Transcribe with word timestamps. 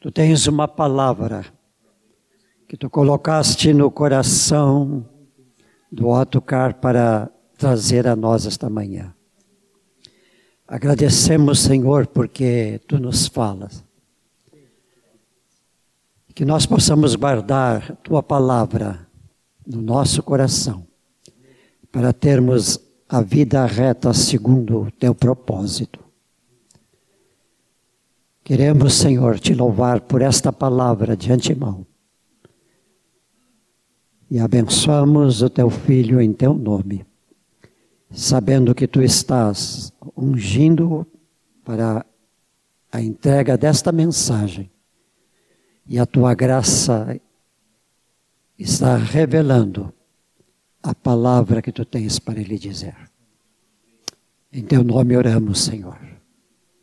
Tu 0.00 0.10
tens 0.10 0.46
uma 0.46 0.66
palavra 0.66 1.44
que 2.66 2.74
tu 2.74 2.88
colocaste 2.88 3.74
no 3.74 3.90
coração 3.90 5.06
do 5.92 6.08
Autocar 6.08 6.72
para 6.72 7.30
trazer 7.58 8.08
a 8.08 8.16
nós 8.16 8.46
esta 8.46 8.70
manhã. 8.70 9.14
Agradecemos, 10.66 11.60
Senhor, 11.60 12.06
porque 12.06 12.80
tu 12.88 12.98
nos 12.98 13.26
falas. 13.26 13.84
Que 16.34 16.46
nós 16.46 16.64
possamos 16.64 17.14
guardar 17.14 17.94
tua 17.96 18.22
palavra 18.22 19.06
no 19.66 19.82
nosso 19.82 20.22
coração, 20.22 20.86
para 21.92 22.10
termos 22.10 22.80
a 23.06 23.20
vida 23.20 23.66
reta 23.66 24.14
segundo 24.14 24.84
o 24.84 24.90
teu 24.90 25.14
propósito. 25.14 25.99
Queremos, 28.50 28.94
Senhor, 28.94 29.38
te 29.38 29.54
louvar 29.54 30.00
por 30.00 30.20
esta 30.20 30.52
palavra 30.52 31.16
de 31.16 31.30
antemão. 31.32 31.86
E 34.28 34.40
abençoamos 34.40 35.40
o 35.40 35.48
teu 35.48 35.70
filho 35.70 36.20
em 36.20 36.32
teu 36.32 36.52
nome, 36.52 37.06
sabendo 38.10 38.74
que 38.74 38.88
tu 38.88 39.00
estás 39.02 39.92
ungindo 40.16 41.06
para 41.64 42.04
a 42.90 43.00
entrega 43.00 43.56
desta 43.56 43.92
mensagem. 43.92 44.68
E 45.86 45.96
a 45.96 46.04
tua 46.04 46.34
graça 46.34 47.20
está 48.58 48.96
revelando 48.96 49.94
a 50.82 50.92
palavra 50.92 51.62
que 51.62 51.70
tu 51.70 51.84
tens 51.84 52.18
para 52.18 52.42
lhe 52.42 52.58
dizer. 52.58 52.96
Em 54.52 54.64
teu 54.64 54.82
nome 54.82 55.16
oramos, 55.16 55.60
Senhor. 55.60 56.00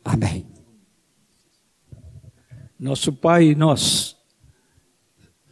Amém. 0.02 0.57
Nosso 2.78 3.12
Pai, 3.12 3.56
nós 3.56 4.16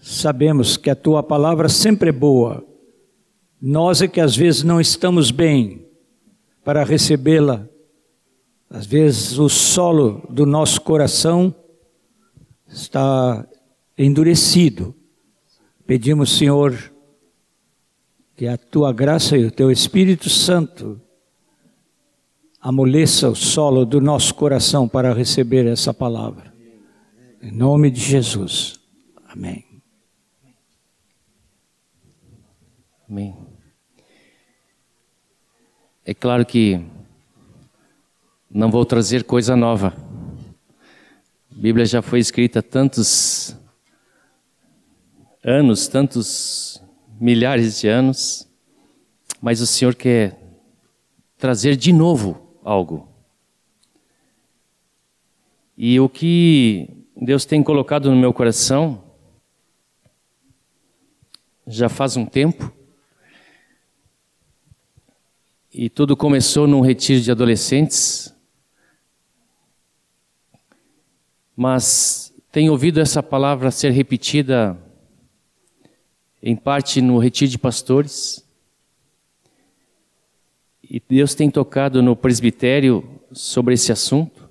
sabemos 0.01 0.77
que 0.77 0.88
a 0.88 0.95
tua 0.95 1.24
palavra 1.24 1.68
sempre 1.68 2.10
é 2.10 2.13
boa. 2.13 2.65
Nós 3.60 4.01
é 4.01 4.07
que 4.07 4.21
às 4.21 4.37
vezes 4.37 4.63
não 4.63 4.80
estamos 4.80 5.33
bem 5.33 5.88
para 6.65 6.85
recebê-la. 6.85 7.68
Às 8.71 8.87
vezes 8.87 9.38
o 9.38 9.49
solo 9.49 10.24
do 10.30 10.46
nosso 10.46 10.80
coração 10.83 11.52
está 12.68 13.45
endurecido. 13.99 14.95
Pedimos, 15.85 16.37
Senhor, 16.37 16.93
que 18.37 18.46
a 18.46 18.57
tua 18.57 18.93
graça 18.93 19.37
e 19.37 19.45
o 19.45 19.51
teu 19.51 19.73
Espírito 19.73 20.30
Santo 20.30 21.01
amoleça 22.61 23.29
o 23.29 23.35
solo 23.35 23.85
do 23.85 24.01
nosso 24.01 24.33
coração 24.33 24.87
para 24.87 25.13
receber 25.13 25.66
essa 25.66 25.93
palavra. 25.93 26.55
Em 27.42 27.51
nome 27.51 27.90
de 27.90 28.01
Jesus. 28.01 28.80
Amém. 29.29 29.82
Amém. 33.09 33.37
É 36.04 36.15
claro 36.15 36.46
que 36.46 36.80
não 38.51 38.70
vou 38.70 38.87
trazer 38.87 39.24
coisa 39.24 39.54
nova. 39.54 39.95
A 41.51 41.54
Bíblia 41.54 41.84
já 41.84 42.01
foi 42.01 42.20
escrita 42.20 42.62
tantos 42.62 43.54
anos, 45.45 45.88
tantos 45.88 46.82
milhares 47.21 47.80
de 47.80 47.88
anos, 47.88 48.48
mas 49.43 49.60
o 49.60 49.66
Senhor 49.66 49.95
quer 49.95 50.40
trazer 51.37 51.76
de 51.76 51.93
novo 51.93 52.59
algo. 52.65 53.09
E 55.76 56.00
o 56.00 56.09
que 56.09 56.96
Deus 57.18 57.46
tem 57.46 57.62
colocado 57.62 58.10
no 58.10 58.16
meu 58.16 58.30
coração 58.30 59.02
já 61.66 61.88
faz 61.88 62.16
um 62.16 62.26
tempo, 62.26 62.70
e 65.72 65.91
tudo 65.91 66.16
começou 66.16 66.66
num 66.66 66.81
retiro 66.81 67.21
de 67.21 67.31
adolescentes, 67.31 68.32
mas 71.56 72.32
tenho 72.53 72.71
ouvido 72.71 73.00
essa 73.00 73.22
palavra 73.22 73.71
ser 73.71 73.91
repetida 73.91 74.78
em 76.43 76.55
parte 76.55 77.00
no 77.00 77.19
retiro 77.19 77.50
de 77.50 77.59
pastores. 77.59 78.47
E 80.82 81.00
Deus 81.00 81.34
tem 81.34 81.50
tocado 81.50 82.03
no 82.03 82.15
presbitério 82.15 83.21
sobre 83.32 83.75
esse 83.75 83.91
assunto. 83.91 84.46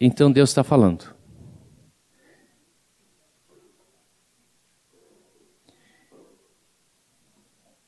Então 0.00 0.30
Deus 0.30 0.50
está 0.50 0.62
falando. 0.62 1.14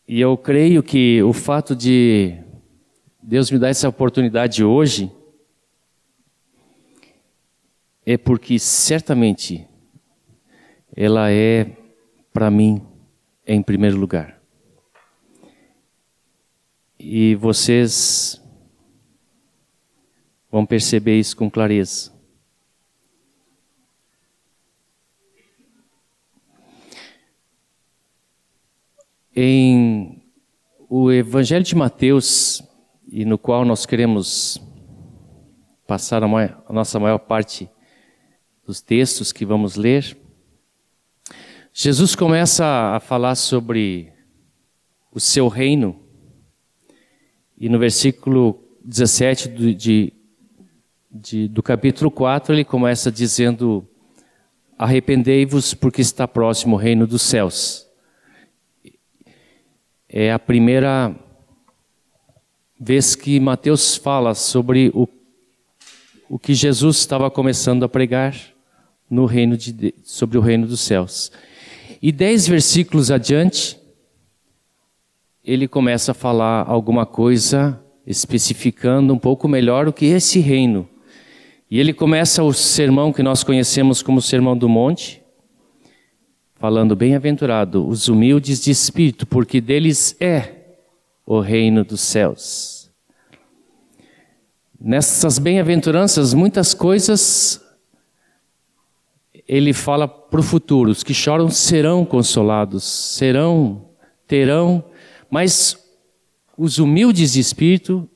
E 0.07 0.19
eu 0.21 0.39
creio 0.39 0.83
que 0.83 1.23
o 1.23 1.35
fato 1.35 1.77
de 1.77 2.35
Deus 3.23 3.51
me 3.51 3.59
dar 3.59 3.69
essa 3.69 3.91
oportunidade 3.91 4.65
hoje 4.65 5.13
é 8.07 8.17
porque 8.17 8.59
certamente 8.59 9.69
ela 10.97 11.31
é 11.31 11.77
para 12.33 12.51
mim 12.51 12.81
em 13.47 13.63
primeiro 13.63 13.99
lugar. 13.99 14.41
E 16.99 17.35
vocês 17.35 18.43
vão 20.51 20.65
perceber 20.65 21.19
isso 21.19 21.37
com 21.37 21.51
clareza. 21.51 22.13
Em 29.35 30.23
o 30.89 31.13
Evangelho 31.13 31.65
de 31.65 31.77
Mateus, 31.77 32.63
e 33.07 33.25
no 33.25 33.39
qual 33.39 33.65
nós 33.65 33.85
queremos 33.85 34.61
passar 35.87 36.23
a, 36.23 36.29
maior, 36.29 36.63
a 36.67 36.73
nossa 36.73 36.99
maior 36.99 37.19
parte 37.19 37.69
dos 38.67 38.81
textos 38.81 39.33
que 39.33 39.45
vamos 39.45 39.77
ler, 39.77 40.17
Jesus 41.73 42.17
começa 42.17 42.65
a 42.65 43.01
falar 43.01 43.35
sobre 43.35 44.13
o 45.13 45.21
seu 45.21 45.47
reino, 45.47 46.03
e 47.57 47.69
no 47.69 47.79
versículo 47.79 48.65
17 48.85 49.49
do, 49.49 49.75
de, 49.75 50.13
de, 51.11 51.49
do 51.49 51.63
capítulo 51.63 52.11
4, 52.11 52.55
ele 52.55 52.65
começa 52.65 53.11
dizendo: 53.11 53.87
Arrependei-vos, 54.79 55.75
porque 55.75 56.01
está 56.01 56.29
próximo 56.29 56.77
o 56.77 56.79
reino 56.79 57.07
dos 57.07 57.23
céus. 57.23 57.87
É 60.09 60.33
a 60.33 60.39
primeira 60.39 61.15
vez 62.79 63.15
que 63.15 63.41
Mateus 63.41 63.97
fala 63.97 64.35
sobre 64.35 64.91
o, 64.95 65.09
o 66.29 66.39
que 66.39 66.55
Jesus 66.55 66.99
estava 66.99 67.31
começando 67.31 67.85
a 67.85 67.89
pregar 67.89 68.35
no 69.11 69.27
reino 69.27 69.57
de, 69.57 69.95
sobre 70.05 70.39
o 70.39 70.41
reino 70.41 70.67
dos 70.67 70.81
céus. 70.81 71.33
E 72.01 72.13
dez 72.13 72.47
versículos 72.47 73.11
adiante, 73.11 73.79
ele 75.45 75.67
começa 75.67 76.13
a 76.13 76.15
falar 76.15 76.65
alguma 76.69 77.05
coisa 77.05 77.83
especificando 78.07 79.13
um 79.13 79.19
pouco 79.19 79.49
melhor 79.49 79.89
o 79.89 79.93
que 79.93 80.07
é 80.07 80.17
esse 80.17 80.39
reino. 80.39 80.89
E 81.71 81.79
ele 81.79 81.93
começa 81.93 82.43
o 82.43 82.53
sermão 82.53 83.13
que 83.13 83.23
nós 83.23 83.45
conhecemos 83.45 84.01
como 84.01 84.23
Sermão 84.23 84.57
do 84.57 84.69
Monte, 84.69 85.23
falando: 86.55 86.97
Bem-aventurado 86.97 87.87
os 87.87 88.09
humildes 88.09 88.63
de 88.63 88.71
espírito, 88.71 89.27
porque 89.27 89.61
deles 89.61 90.17
é 90.19 90.77
o 91.27 91.41
reino 91.41 91.85
dos 91.85 92.01
céus. 92.01 92.91
Nessas 94.81 95.39
bem-aventuranças, 95.39 96.33
muitas 96.33 96.73
coisas 96.73 97.61
ele 99.47 99.75
fala 99.75 100.09
para 100.09 100.41
o 100.41 100.43
futuro: 100.43 100.91
os 100.91 101.03
que 101.03 101.13
choram 101.13 101.51
serão 101.51 102.05
consolados, 102.05 102.85
serão, 102.85 103.91
terão, 104.27 104.85
mas 105.31 105.77
os 106.57 106.79
humildes 106.79 107.35
de 107.35 107.41
espírito 107.41 108.09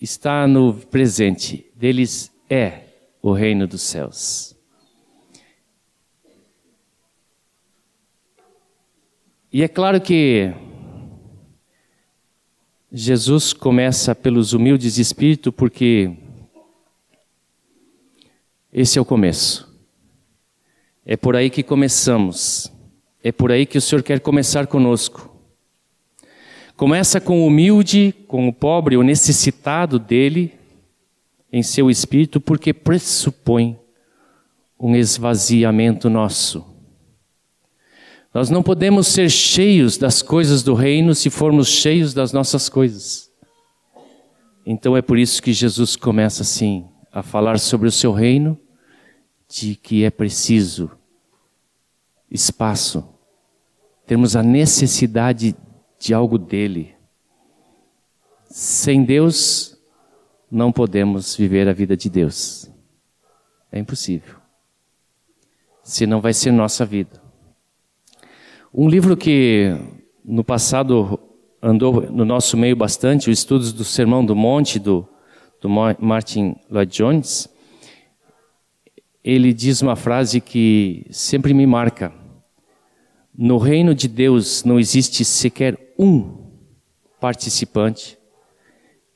está 0.00 0.46
no 0.46 0.74
presente, 0.74 1.66
deles 1.74 2.30
é 2.50 2.82
o 3.22 3.32
reino 3.32 3.66
dos 3.66 3.80
céus. 3.80 4.56
E 9.52 9.62
é 9.62 9.68
claro 9.68 10.00
que 10.00 10.52
Jesus 12.92 13.52
começa 13.52 14.14
pelos 14.14 14.52
humildes 14.52 14.96
de 14.96 15.02
espírito 15.02 15.52
porque 15.52 16.12
esse 18.72 18.98
é 18.98 19.02
o 19.02 19.04
começo. 19.04 19.68
É 21.04 21.16
por 21.16 21.34
aí 21.34 21.50
que 21.50 21.62
começamos. 21.62 22.70
É 23.22 23.32
por 23.32 23.50
aí 23.50 23.66
que 23.66 23.78
o 23.78 23.80
Senhor 23.80 24.02
quer 24.02 24.20
começar 24.20 24.66
conosco. 24.66 25.28
Começa 26.76 27.20
com 27.20 27.42
o 27.42 27.46
humilde, 27.46 28.14
com 28.26 28.48
o 28.48 28.52
pobre, 28.52 28.96
o 28.96 29.02
necessitado 29.02 29.98
dele, 29.98 30.59
em 31.52 31.62
seu 31.62 31.90
espírito, 31.90 32.40
porque 32.40 32.72
pressupõe 32.72 33.78
um 34.78 34.94
esvaziamento 34.96 36.08
nosso. 36.08 36.64
Nós 38.32 38.48
não 38.48 38.62
podemos 38.62 39.08
ser 39.08 39.28
cheios 39.28 39.98
das 39.98 40.22
coisas 40.22 40.62
do 40.62 40.74
reino 40.74 41.14
se 41.14 41.28
formos 41.28 41.68
cheios 41.68 42.14
das 42.14 42.32
nossas 42.32 42.68
coisas. 42.68 43.30
Então 44.64 44.96
é 44.96 45.02
por 45.02 45.18
isso 45.18 45.42
que 45.42 45.52
Jesus 45.52 45.96
começa 45.96 46.42
assim 46.42 46.86
a 47.12 47.22
falar 47.22 47.58
sobre 47.58 47.88
o 47.88 47.92
seu 47.92 48.12
reino, 48.12 48.58
de 49.48 49.74
que 49.74 50.04
é 50.04 50.10
preciso 50.10 50.90
espaço, 52.30 53.04
temos 54.06 54.36
a 54.36 54.42
necessidade 54.42 55.56
de 55.98 56.14
algo 56.14 56.38
dele. 56.38 56.94
Sem 58.48 59.04
Deus, 59.04 59.69
não 60.50 60.72
podemos 60.72 61.36
viver 61.36 61.68
a 61.68 61.72
vida 61.72 61.96
de 61.96 62.10
Deus. 62.10 62.70
É 63.70 63.78
impossível. 63.78 64.34
Senão 65.84 66.20
vai 66.20 66.32
ser 66.32 66.50
nossa 66.50 66.84
vida. 66.84 67.22
Um 68.74 68.88
livro 68.88 69.16
que 69.16 69.76
no 70.24 70.42
passado 70.42 71.18
andou 71.62 72.02
no 72.10 72.24
nosso 72.24 72.56
meio 72.56 72.74
bastante, 72.74 73.28
o 73.28 73.32
Estudos 73.32 73.72
do 73.72 73.84
Sermão 73.84 74.24
do 74.24 74.34
Monte, 74.34 74.78
do, 74.78 75.06
do 75.60 75.68
Martin 75.68 76.56
Lloyd 76.70 76.92
Jones, 76.92 77.48
ele 79.22 79.52
diz 79.52 79.82
uma 79.82 79.96
frase 79.96 80.40
que 80.40 81.06
sempre 81.10 81.52
me 81.52 81.66
marca. 81.66 82.12
No 83.36 83.58
reino 83.58 83.94
de 83.94 84.08
Deus 84.08 84.64
não 84.64 84.78
existe 84.78 85.24
sequer 85.24 85.94
um 85.98 86.50
participante 87.20 88.19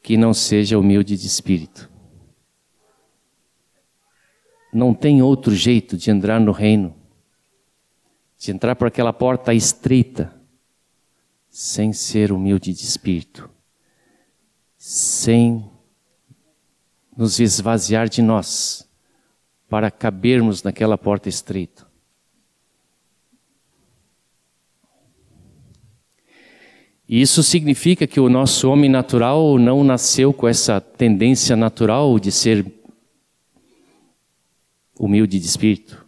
que 0.05 0.19
não 0.19 0.35
seja 0.35 0.79
humilde 0.79 1.17
de 1.17 1.27
espírito. 1.27 1.91
Não 4.71 4.93
tem 4.93 5.23
outro 5.23 5.55
jeito 5.55 5.97
de 5.97 6.11
entrar 6.11 6.39
no 6.39 6.53
reino, 6.53 6.95
de 8.37 8.51
entrar 8.51 8.77
por 8.77 8.87
aquela 8.87 9.15
porta 9.15 9.55
estreita, 9.55 10.39
sem 11.49 11.95
ser 11.95 12.33
humilde 12.33 12.75
de 12.75 12.83
espírito, 12.83 13.49
sem 14.77 15.71
nos 17.17 17.41
esvaziar 17.41 18.07
de 18.07 18.21
nós, 18.21 18.87
para 19.71 19.91
cabermos 19.91 20.63
naquela 20.63 20.99
porta 20.99 21.31
estreita. 21.31 21.84
Isso 27.09 27.43
significa 27.43 28.07
que 28.07 28.19
o 28.19 28.31
nosso 28.31 28.71
homem 28.71 28.91
natural 28.91 29.59
não 29.59 29.85
nasceu 29.85 30.33
com 30.33 30.49
essa 30.49 30.81
tendência 30.81 31.55
natural 31.55 32.19
de 32.19 32.33
ser 32.33 32.65
humilde 34.99 35.39
de 35.39 35.47
espírito. 35.47 36.05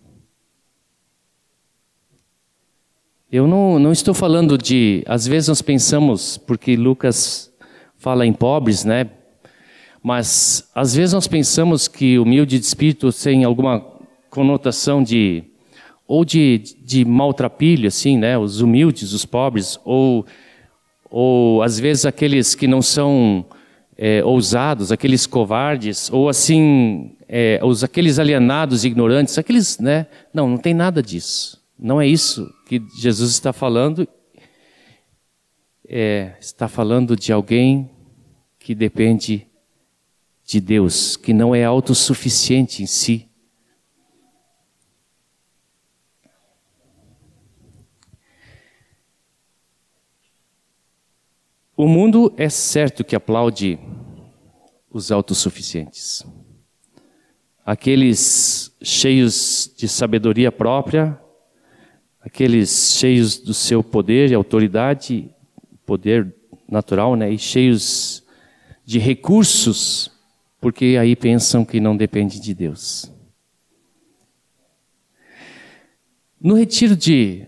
Eu 3.30 3.46
não, 3.46 3.78
não 3.78 3.92
estou 3.92 4.14
falando 4.14 4.56
de. 4.56 5.02
Às 5.06 5.26
vezes 5.26 5.48
nós 5.48 5.60
pensamos, 5.60 6.38
porque 6.38 6.76
Lucas 6.76 7.52
fala 7.98 8.24
em 8.24 8.32
pobres, 8.32 8.84
né? 8.84 9.10
Mas 10.02 10.70
às 10.74 10.94
vezes 10.94 11.12
nós 11.12 11.26
pensamos 11.26 11.88
que 11.88 12.18
humilde 12.18 12.58
de 12.58 12.64
espírito 12.64 13.12
tem 13.12 13.44
alguma 13.44 13.80
conotação 14.30 15.02
de. 15.02 15.44
ou 16.06 16.24
de, 16.24 16.62
de 16.82 17.04
maltrapilho, 17.04 17.88
assim, 17.88 18.16
né? 18.16 18.38
Os 18.38 18.60
humildes, 18.60 19.12
os 19.12 19.26
pobres, 19.26 19.78
ou 19.84 20.24
ou 21.10 21.62
às 21.62 21.78
vezes 21.78 22.06
aqueles 22.06 22.54
que 22.54 22.66
não 22.66 22.82
são 22.82 23.46
é, 23.96 24.24
ousados, 24.24 24.92
aqueles 24.92 25.26
covardes, 25.26 26.10
ou 26.12 26.28
assim, 26.28 27.16
é, 27.28 27.60
os, 27.62 27.82
aqueles 27.82 28.18
alienados, 28.18 28.84
ignorantes, 28.84 29.38
aqueles, 29.38 29.78
né? 29.78 30.06
Não, 30.32 30.48
não 30.48 30.58
tem 30.58 30.74
nada 30.74 31.02
disso. 31.02 31.62
Não 31.78 32.00
é 32.00 32.06
isso 32.06 32.52
que 32.66 32.82
Jesus 32.98 33.30
está 33.30 33.52
falando. 33.52 34.06
É, 35.88 36.32
está 36.40 36.68
falando 36.68 37.16
de 37.16 37.32
alguém 37.32 37.90
que 38.58 38.74
depende 38.74 39.46
de 40.44 40.60
Deus, 40.60 41.16
que 41.16 41.32
não 41.32 41.54
é 41.54 41.64
autossuficiente 41.64 42.82
em 42.82 42.86
si. 42.86 43.25
O 51.76 51.86
mundo 51.86 52.32
é 52.38 52.48
certo 52.48 53.04
que 53.04 53.14
aplaude 53.14 53.78
os 54.90 55.12
autossuficientes. 55.12 56.24
Aqueles 57.66 58.74
cheios 58.82 59.70
de 59.76 59.86
sabedoria 59.86 60.50
própria, 60.50 61.20
aqueles 62.18 62.96
cheios 62.98 63.38
do 63.38 63.52
seu 63.52 63.84
poder 63.84 64.30
e 64.30 64.34
autoridade, 64.34 65.28
poder 65.84 66.34
natural, 66.66 67.14
né, 67.14 67.30
e 67.30 67.38
cheios 67.38 68.24
de 68.82 68.98
recursos, 68.98 70.10
porque 70.58 70.96
aí 70.98 71.14
pensam 71.14 71.62
que 71.62 71.78
não 71.78 71.94
depende 71.94 72.40
de 72.40 72.54
Deus. 72.54 73.12
No 76.40 76.54
retiro 76.54 76.96
de 76.96 77.46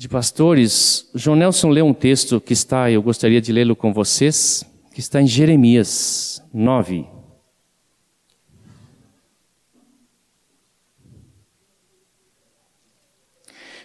de 0.00 0.08
pastores, 0.08 1.10
João 1.14 1.36
Nelson 1.36 1.68
leu 1.68 1.84
um 1.84 1.92
texto 1.92 2.40
que 2.40 2.54
está, 2.54 2.90
eu 2.90 3.02
gostaria 3.02 3.38
de 3.38 3.52
lê-lo 3.52 3.76
com 3.76 3.92
vocês, 3.92 4.64
que 4.94 4.98
está 4.98 5.20
em 5.20 5.26
Jeremias 5.26 6.42
9. 6.54 7.06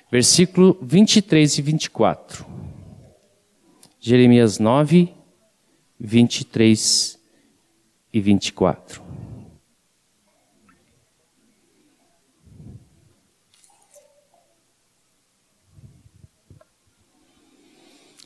Versículo 0.09 0.77
23 0.81 1.57
e 1.57 1.62
24. 1.62 2.45
Jeremias 4.00 4.57
9, 4.57 5.13
23 6.00 7.19
e 8.13 8.21
24. 8.21 9.04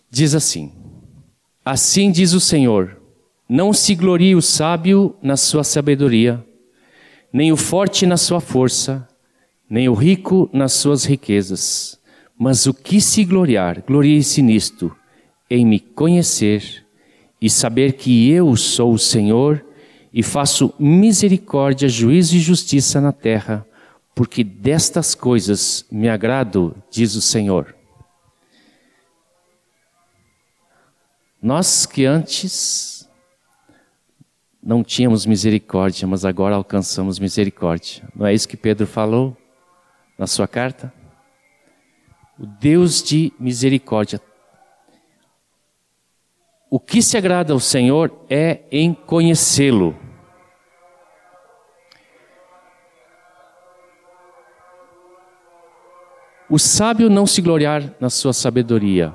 Diz 0.10 0.34
assim: 0.34 0.72
Assim 1.64 2.12
diz 2.12 2.34
o 2.34 2.40
Senhor: 2.40 3.00
Não 3.48 3.74
se 3.74 3.96
glorie 3.96 4.36
o 4.36 4.42
sábio 4.42 5.16
na 5.22 5.38
sua 5.38 5.64
sabedoria, 5.64 6.44
nem 7.32 7.52
o 7.52 7.58
forte 7.58 8.06
na 8.06 8.18
sua 8.18 8.40
força, 8.40 9.08
nem 9.70 9.88
o 9.88 9.94
rico 9.94 10.50
nas 10.52 10.74
suas 10.74 11.06
riquezas. 11.06 12.00
Mas 12.38 12.66
o 12.66 12.74
que 12.74 13.02
se 13.02 13.26
gloriar, 13.26 13.84
glorie-se 13.86 14.42
nisto, 14.42 14.96
em 15.50 15.66
me 15.66 15.80
conhecer 15.80 16.86
e 17.42 17.50
saber 17.50 17.94
que 17.94 18.30
eu 18.32 18.56
sou 18.56 18.94
o 18.94 19.00
Senhor 19.00 19.66
e 20.14 20.24
faço 20.24 20.74
misericórdia, 20.80 21.88
juízo 21.88 22.36
e 22.36 22.40
justiça 22.40 23.00
na 23.00 23.12
terra, 23.12 23.66
porque 24.16 24.44
destas 24.44 25.14
coisas 25.14 25.86
me 25.92 26.10
agrado, 26.10 26.76
diz 26.90 27.16
o 27.16 27.22
Senhor. 27.22 27.76
Nós 31.42 31.86
que 31.86 32.06
antes 32.06 33.10
não 34.62 34.84
tínhamos 34.84 35.26
misericórdia, 35.26 36.06
mas 36.08 36.26
agora 36.26 36.56
alcançamos 36.56 37.18
misericórdia. 37.18 38.04
Não 38.14 38.26
é 38.26 38.34
isso 38.34 38.48
que 38.48 38.58
Pedro 38.58 38.86
falou 38.86 39.36
na 40.18 40.28
sua 40.28 40.48
carta? 40.48 40.94
O 42.38 42.46
Deus 42.46 43.02
de 43.02 43.32
misericórdia. 43.40 44.22
O 46.70 46.80
que 46.80 47.02
se 47.02 47.18
agrada 47.18 47.54
ao 47.54 47.60
Senhor 47.60 48.12
é 48.30 48.60
em 48.72 48.94
conhecê-lo. 48.94 49.98
O 56.50 56.60
sábio 56.60 57.10
não 57.10 57.26
se 57.26 57.42
gloriar 57.42 57.94
na 58.00 58.10
sua 58.10 58.34
sabedoria, 58.34 59.14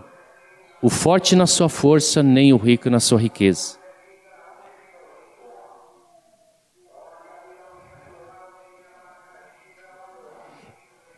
o 0.85 0.91
forte 0.91 1.35
na 1.35 1.47
sua 1.47 1.71
força, 1.71 2.23
nem 2.23 2.53
o 2.53 2.59
rico 2.59 2.91
na 2.91 3.00
sua 3.00 3.19
riqueza. 3.19 3.79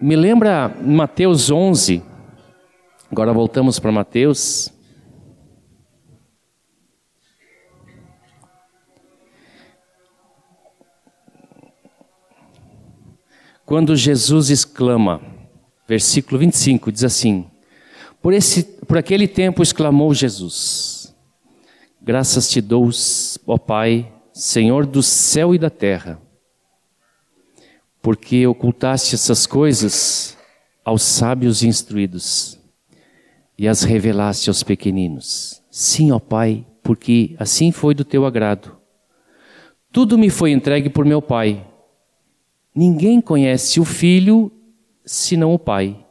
Me 0.01 0.15
lembra 0.15 0.69
Mateus 0.69 1.51
11, 1.51 2.01
agora 3.11 3.33
voltamos 3.33 3.81
para 3.81 3.91
Mateus. 3.91 4.73
Quando 13.65 13.97
Jesus 13.97 14.49
exclama, 14.49 15.21
versículo 15.89 16.39
25, 16.39 16.93
diz 16.93 17.03
assim: 17.03 17.51
por, 18.27 18.35
esse, 18.35 18.65
por 18.89 18.99
aquele 18.99 19.29
tempo 19.29 19.63
exclamou 19.63 20.13
Jesus: 20.13 21.15
Graças 22.03 22.51
te 22.51 22.61
dou, 22.61 22.91
ó 23.47 23.57
Pai 23.57 24.13
Senhor 24.33 24.85
do 24.85 25.01
céu 25.01 25.55
e 25.55 25.59
da 25.59 25.71
terra, 25.71 26.21
porque 28.03 28.45
ocultaste 28.45 29.15
essas 29.15 29.47
coisas 29.47 30.37
aos 30.85 31.03
sábios 31.03 31.63
e 31.63 31.69
instruídos 31.69 32.59
e 33.57 33.69
as 33.69 33.85
revelaste 33.85 34.51
aos 34.51 34.65
pequeninos. 34.65 35.63
Sim, 35.71 36.11
ó 36.11 36.19
Pai, 36.19 36.67
porque 36.83 37.37
assim 37.39 37.71
foi 37.71 37.95
do 37.95 38.05
teu 38.05 38.27
agrado. 38.27 38.77
Tudo 39.93 40.19
me 40.19 40.31
foi 40.31 40.51
entregue 40.51 40.91
por 40.91 41.05
meu 41.05 41.23
Pai. 41.23 41.65
Ninguém 42.75 43.21
conhece 43.21 43.79
o 43.79 43.85
Filho 43.85 44.51
senão 45.05 45.55
o 45.55 45.61
Pai. 45.61 46.06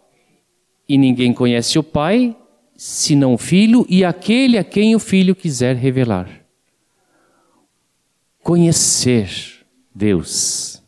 E 0.87 0.97
ninguém 0.97 1.33
conhece 1.33 1.79
o 1.79 1.83
Pai 1.83 2.35
senão 2.75 3.33
o 3.33 3.37
Filho 3.37 3.85
e 3.89 4.03
aquele 4.03 4.57
a 4.57 4.63
quem 4.63 4.95
o 4.95 4.99
Filho 4.99 5.35
quiser 5.35 5.75
revelar. 5.75 6.45
Conhecer 8.43 9.29
Deus. 9.93 10.83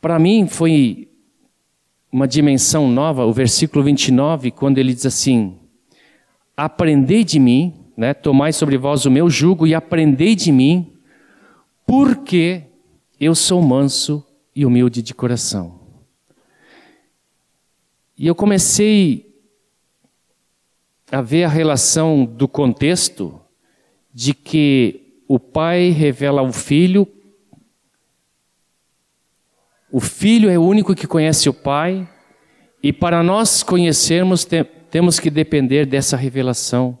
Para 0.00 0.18
mim 0.18 0.46
foi 0.48 1.08
uma 2.10 2.26
dimensão 2.26 2.88
nova, 2.88 3.26
o 3.26 3.32
versículo 3.32 3.84
29, 3.84 4.50
quando 4.50 4.78
ele 4.78 4.94
diz 4.94 5.06
assim: 5.06 5.56
Aprendei 6.56 7.22
de 7.22 7.38
mim, 7.38 7.74
né, 7.96 8.14
tomai 8.14 8.52
sobre 8.52 8.78
vós 8.78 9.04
o 9.04 9.10
meu 9.10 9.28
jugo 9.28 9.66
e 9.66 9.74
aprendei 9.74 10.34
de 10.34 10.50
mim, 10.50 10.92
porque 11.86 12.62
eu 13.20 13.34
sou 13.34 13.60
manso 13.60 14.24
e 14.58 14.66
humilde 14.66 15.02
de 15.02 15.14
coração. 15.14 15.78
E 18.16 18.26
eu 18.26 18.34
comecei 18.34 19.40
a 21.12 21.22
ver 21.22 21.44
a 21.44 21.48
relação 21.48 22.24
do 22.24 22.48
contexto 22.48 23.40
de 24.12 24.34
que 24.34 25.22
o 25.28 25.38
pai 25.38 25.90
revela 25.90 26.40
ao 26.40 26.52
filho 26.52 27.06
o 29.90 30.00
filho 30.00 30.50
é 30.50 30.58
o 30.58 30.62
único 30.62 30.94
que 30.94 31.06
conhece 31.06 31.48
o 31.48 31.54
pai, 31.54 32.06
e 32.82 32.92
para 32.92 33.22
nós 33.22 33.62
conhecermos, 33.62 34.44
te 34.44 34.62
temos 34.90 35.20
que 35.20 35.30
depender 35.30 35.86
dessa 35.86 36.16
revelação. 36.16 36.98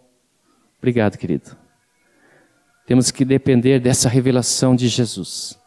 Obrigado, 0.78 1.16
querido. 1.16 1.56
Temos 2.86 3.10
que 3.10 3.24
depender 3.24 3.78
dessa 3.78 4.08
revelação 4.08 4.76
de 4.76 4.88
Jesus. 4.88 5.57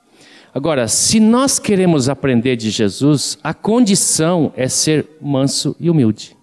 Agora, 0.53 0.87
se 0.87 1.19
nós 1.19 1.59
queremos 1.59 2.09
aprender 2.09 2.57
de 2.57 2.69
Jesus, 2.69 3.37
a 3.41 3.53
condição 3.53 4.51
é 4.55 4.67
ser 4.67 5.07
manso 5.21 5.75
e 5.79 5.89
humilde. 5.89 6.35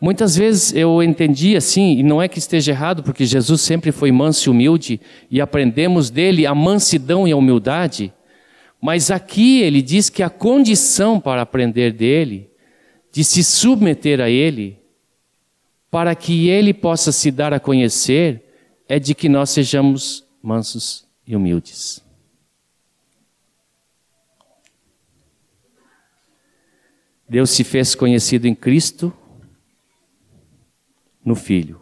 Muitas 0.00 0.34
vezes 0.34 0.72
eu 0.72 1.02
entendi 1.02 1.54
assim, 1.54 1.98
e 1.98 2.02
não 2.02 2.20
é 2.20 2.26
que 2.26 2.38
esteja 2.38 2.72
errado, 2.72 3.02
porque 3.02 3.24
Jesus 3.24 3.60
sempre 3.60 3.92
foi 3.92 4.10
manso 4.10 4.48
e 4.48 4.50
humilde, 4.50 5.00
e 5.30 5.40
aprendemos 5.40 6.10
dele 6.10 6.46
a 6.46 6.54
mansidão 6.54 7.28
e 7.28 7.32
a 7.32 7.36
humildade, 7.36 8.12
mas 8.80 9.12
aqui 9.12 9.60
ele 9.60 9.80
diz 9.80 10.10
que 10.10 10.22
a 10.22 10.28
condição 10.28 11.20
para 11.20 11.42
aprender 11.42 11.92
dele, 11.92 12.50
de 13.12 13.22
se 13.22 13.44
submeter 13.44 14.20
a 14.20 14.28
ele, 14.28 14.78
para 15.88 16.14
que 16.14 16.48
ele 16.48 16.74
possa 16.74 17.12
se 17.12 17.30
dar 17.30 17.52
a 17.52 17.60
conhecer, 17.60 18.42
é 18.88 18.98
de 18.98 19.14
que 19.14 19.28
nós 19.28 19.50
sejamos 19.50 20.21
mansos 20.42 21.06
e 21.26 21.36
humildes. 21.36 22.02
Deus 27.28 27.50
se 27.50 27.64
fez 27.64 27.94
conhecido 27.94 28.46
em 28.46 28.54
Cristo 28.54 29.12
no 31.24 31.34
Filho. 31.34 31.80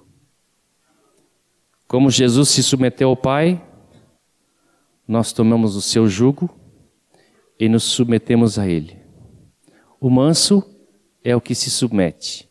Como 1.89 2.11
Jesus 2.11 2.51
se 2.51 2.63
submeteu 2.63 3.09
ao 3.09 3.17
Pai, 3.17 3.61
nós 5.09 5.33
tomamos 5.33 5.75
o 5.75 5.83
seu 5.83 6.07
jugo 6.07 6.49
e 7.59 7.69
nos 7.69 7.83
submetemos 7.83 8.61
a 8.61 8.69
Ele. 8.69 8.97
O 10.01 10.09
manso 10.09 10.65
é 11.25 11.35
o 11.35 11.41
que 11.41 11.55
se 11.55 11.69
submete. 11.69 12.49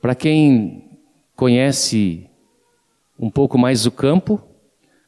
Para 0.00 0.14
quem 0.14 0.98
conhece 1.36 2.27
um 3.18 3.28
pouco 3.30 3.58
mais 3.58 3.84
o 3.84 3.90
campo, 3.90 4.40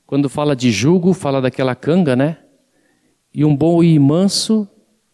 quando 0.07 0.29
fala 0.29 0.57
de 0.57 0.73
jugo, 0.73 1.15
fala 1.15 1.41
daquela 1.41 1.75
canga, 1.77 2.17
né? 2.17 2.39
E 3.33 3.45
um 3.45 3.57
boi 3.57 3.97
manso, 3.99 4.69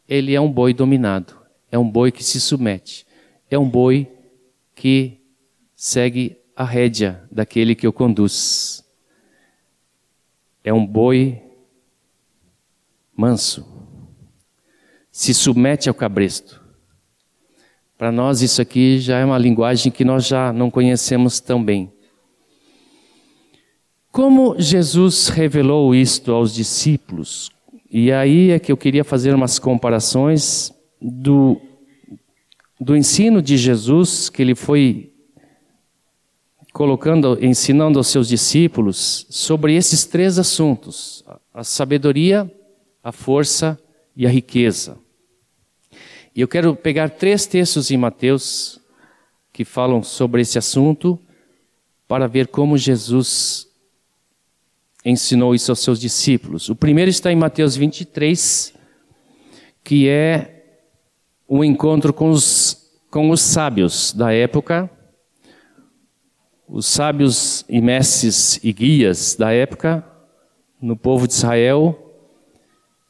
ele 0.09 0.35
é 0.35 0.41
um 0.41 0.51
boi 0.51 0.73
dominado, 0.73 1.37
é 1.71 1.79
um 1.79 1.89
boi 1.89 2.11
que 2.11 2.25
se 2.25 2.41
submete, 2.41 3.07
é 3.51 3.59
um 3.59 3.69
boi 3.69 4.11
que 4.75 5.21
segue 5.75 6.39
a 6.57 6.65
rédea 6.65 7.23
daquele 7.31 7.75
que 7.75 7.87
o 7.87 7.93
conduz. 7.93 8.83
É 10.65 10.73
um 10.73 10.87
boi 10.87 11.43
manso, 13.15 13.67
se 15.13 15.35
submete 15.35 15.91
ao 15.91 15.95
cabresto. 15.95 16.65
Para 17.99 18.11
nós, 18.11 18.43
isso 18.43 18.61
aqui 18.61 18.99
já 18.99 19.19
é 19.19 19.25
uma 19.25 19.39
linguagem 19.39 19.93
que 19.93 20.05
nós 20.05 20.27
já 20.27 20.53
não 20.53 20.71
conhecemos 20.71 21.41
tão 21.41 21.63
bem. 21.63 21.93
Como 24.17 24.59
Jesus 24.59 25.29
revelou 25.29 25.95
isto 25.95 26.33
aos 26.33 26.55
discípulos? 26.55 27.51
E 27.91 28.11
aí 28.11 28.51
é 28.51 28.59
que 28.59 28.73
eu 28.73 28.77
queria 28.79 29.05
fazer 29.05 29.35
umas 29.35 29.59
comparações 29.59 30.73
do 30.99 31.61
do 32.81 32.97
ensino 32.97 33.43
de 33.43 33.59
Jesus 33.59 34.31
que 34.31 34.41
ele 34.41 34.55
foi 34.55 35.13
colocando, 36.73 37.37
ensinando 37.45 37.99
aos 37.99 38.07
seus 38.07 38.27
discípulos 38.27 39.27
sobre 39.29 39.77
esses 39.77 40.07
três 40.07 40.39
assuntos: 40.39 41.23
a 41.53 41.63
sabedoria, 41.63 42.51
a 43.05 43.13
força 43.13 43.79
e 44.17 44.27
a 44.27 44.31
riqueza. 44.31 44.97
E 46.35 46.41
eu 46.41 46.49
quero 46.49 46.75
pegar 46.75 47.11
três 47.11 47.45
textos 47.45 47.91
em 47.91 47.99
Mateus 47.99 48.81
que 49.53 49.63
falam 49.63 50.03
sobre 50.03 50.41
esse 50.41 50.57
assunto 50.57 51.21
para 52.09 52.27
ver 52.27 52.47
como 52.47 52.79
Jesus 52.79 53.67
ensinou 55.07 55.55
isso 55.55 55.71
aos 55.71 55.79
seus 55.79 56.01
discípulos. 56.01 56.69
O 56.69 56.75
primeiro 56.75 57.09
está 57.09 57.31
em 57.31 57.37
Mateus 57.37 57.77
23, 57.77 58.75
que 59.85 60.09
é 60.09 60.65
um 61.49 61.63
encontro 61.63 62.13
com 62.13 62.29
os, 62.31 62.91
com 63.09 63.31
os 63.31 63.41
sábios 63.41 64.13
da 64.13 64.33
época, 64.33 64.91
os 66.69 66.87
sábios 66.87 67.65
e 67.69 67.81
mestres 67.81 68.59
e 68.65 68.73
guias 68.73 69.37
da 69.37 69.53
época 69.53 70.05
no 70.83 70.97
povo 70.97 71.29
de 71.29 71.35
Israel 71.35 72.03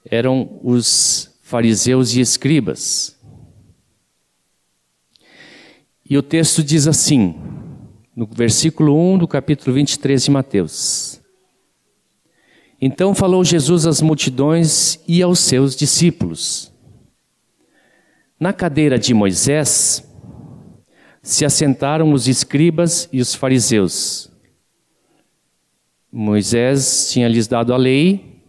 eram 0.05 0.61
os 0.63 1.35
fariseus 1.41 2.15
e 2.15 2.21
escribas. 2.21 3.17
E 6.09 6.19
o 6.19 6.23
texto 6.23 6.63
diz 6.63 6.87
assim, 6.87 7.35
no 8.15 8.27
versículo 8.27 8.95
1 9.15 9.19
do 9.19 9.27
capítulo 9.27 9.75
23 9.75 10.25
de 10.25 10.31
Mateus: 10.31 11.16
Então 12.87 13.17
falou 13.17 13.43
Jesus 13.43 13.85
às 13.85 14.01
multidões 14.01 15.01
e 15.09 15.21
aos 15.21 15.41
seus 15.41 15.75
discípulos: 15.75 16.73
na 18.39 18.53
cadeira 18.53 18.97
de 18.97 19.13
Moisés 19.13 20.09
se 21.21 21.45
assentaram 21.45 22.13
os 22.13 22.29
escribas 22.29 23.09
e 23.13 23.21
os 23.21 23.35
fariseus. 23.35 24.31
Moisés 26.13 27.11
tinha 27.11 27.27
lhes 27.27 27.49
dado 27.49 27.75
a 27.75 27.77
lei, 27.77 28.41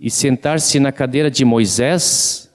e 0.00 0.10
sentar-se 0.10 0.80
na 0.80 0.90
cadeira 0.90 1.30
de 1.30 1.44
Moisés, 1.44 2.50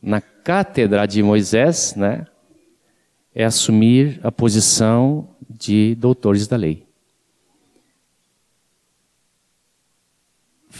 na 0.00 0.22
cátedra 0.22 1.04
de 1.04 1.22
Moisés, 1.22 1.94
né, 1.94 2.26
é 3.34 3.44
assumir 3.44 4.18
a 4.22 4.32
posição 4.32 5.28
de 5.46 5.94
doutores 5.96 6.48
da 6.48 6.56
lei. 6.56 6.87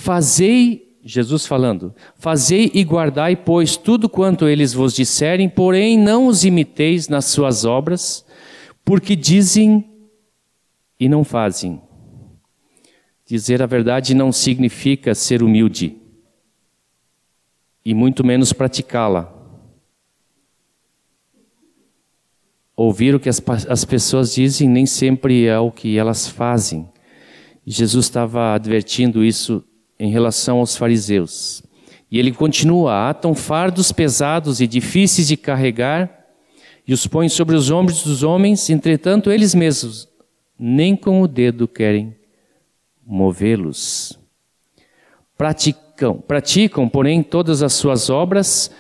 Fazei 0.01 0.97
Jesus 1.03 1.45
falando: 1.45 1.93
Fazei 2.15 2.71
e 2.73 2.85
guardai, 2.85 3.35
pois, 3.35 3.77
tudo 3.77 4.09
quanto 4.09 4.47
eles 4.47 4.73
vos 4.73 4.95
disserem, 4.95 5.49
porém 5.49 5.99
não 5.99 6.29
os 6.29 6.45
imiteis 6.45 7.09
nas 7.09 7.25
suas 7.25 7.65
obras, 7.65 8.25
porque 8.85 9.17
dizem 9.17 9.91
e 11.01 11.09
não 11.09 11.25
fazem. 11.25 11.83
Dizer 13.27 13.61
a 13.61 13.67
verdade 13.67 14.15
não 14.15 14.31
significa 14.31 15.17
ser 15.17 15.43
humilde, 15.43 15.97
e 17.85 17.93
muito 17.93 18.25
menos 18.25 18.53
praticá-la. 18.53 19.35
Ouvir 22.77 23.17
o 23.17 23.21
que 23.21 23.29
as, 23.29 23.43
as 23.69 23.85
pessoas 23.85 24.33
dizem 24.33 24.69
nem 24.69 24.87
sempre 24.87 25.47
é 25.47 25.59
o 25.59 25.73
que 25.73 25.99
elas 25.99 26.29
fazem. 26.29 26.89
Jesus 27.67 28.07
estava 28.07 28.55
advertindo 28.55 29.25
isso 29.25 29.65
em 29.99 30.11
relação 30.11 30.59
aos 30.59 30.77
fariseus. 30.77 31.63
E 32.11 32.19
ele 32.19 32.33
continua: 32.33 33.09
atam 33.09 33.35
fardos 33.35 33.93
pesados 33.93 34.61
e 34.61 34.67
difíceis 34.67 35.29
de 35.29 35.37
carregar, 35.37 36.27
e 36.87 36.93
os 36.93 37.07
põem 37.07 37.29
sobre 37.29 37.55
os 37.55 37.71
ombros 37.71 38.03
dos 38.03 38.23
homens, 38.23 38.71
entretanto 38.71 39.31
eles 39.31 39.55
mesmos 39.55 40.09
nem 40.59 40.97
com 40.97 41.23
o 41.23 41.29
dedo 41.29 41.69
querem 41.69 42.17
movê-los. 43.07 44.19
Praticam, 45.37 46.21
praticam, 46.21 46.89
porém, 46.89 47.23
todas 47.23 47.63
as 47.63 47.75
suas 47.75 48.11
obras 48.11 48.71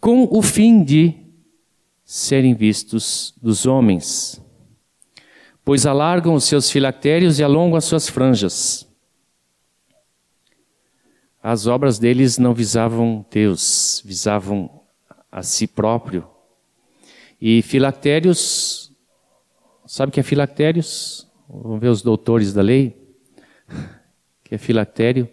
com 0.00 0.28
o 0.30 0.42
fim 0.42 0.84
de 0.84 1.14
serem 2.04 2.54
vistos 2.54 3.32
dos 3.40 3.64
homens, 3.64 4.38
pois 5.64 5.86
alargam 5.86 6.34
os 6.34 6.44
seus 6.44 6.70
filactérios 6.70 7.38
e 7.38 7.42
alongam 7.42 7.76
as 7.76 7.86
suas 7.86 8.06
franjas. 8.06 8.86
As 11.46 11.66
obras 11.66 11.98
deles 11.98 12.38
não 12.38 12.54
visavam 12.54 13.22
Deus, 13.30 14.00
visavam 14.02 14.80
a 15.30 15.42
si 15.42 15.66
próprio. 15.66 16.26
E 17.38 17.60
filactérios, 17.60 18.90
sabe 19.84 20.08
o 20.08 20.12
que 20.14 20.20
é 20.20 20.22
filactérios? 20.22 21.30
Vamos 21.46 21.80
ver 21.80 21.88
os 21.88 22.00
doutores 22.00 22.54
da 22.54 22.62
lei. 22.62 22.96
Que 24.42 24.54
é 24.54 24.58
filactério. 24.58 25.28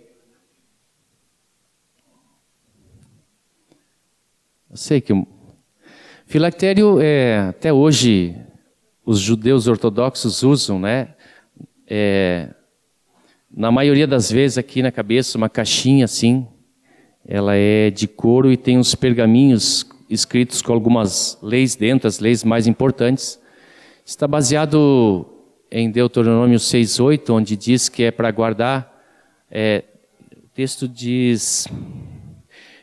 Eu 4.69 4.77
sei 4.77 5.01
que 5.01 5.13
filactério 6.25 7.01
é 7.01 7.49
até 7.49 7.73
hoje 7.73 8.37
os 9.05 9.19
judeus 9.19 9.67
ortodoxos 9.67 10.43
usam, 10.43 10.79
né? 10.79 11.13
É, 11.85 12.53
na 13.53 13.71
maioria 13.71 14.07
das 14.07 14.31
vezes 14.31 14.57
aqui 14.57 14.81
na 14.81 14.91
cabeça 14.91 15.37
uma 15.37 15.49
caixinha 15.49 16.05
assim, 16.05 16.47
ela 17.27 17.55
é 17.55 17.89
de 17.89 18.07
couro 18.07 18.51
e 18.51 18.57
tem 18.57 18.77
uns 18.77 18.95
pergaminhos 18.95 19.85
escritos 20.09 20.61
com 20.61 20.73
algumas 20.73 21.37
leis 21.41 21.75
dentro, 21.75 22.07
as 22.07 22.19
leis 22.19 22.43
mais 22.43 22.65
importantes. 22.65 23.39
Está 24.05 24.27
baseado 24.27 25.25
em 25.69 25.91
Deuteronômio 25.91 26.59
6:8, 26.59 27.29
onde 27.33 27.55
diz 27.55 27.89
que 27.89 28.03
é 28.03 28.11
para 28.11 28.31
guardar. 28.31 28.89
É, 29.49 29.83
o 30.37 30.47
texto 30.53 30.87
diz 30.87 31.67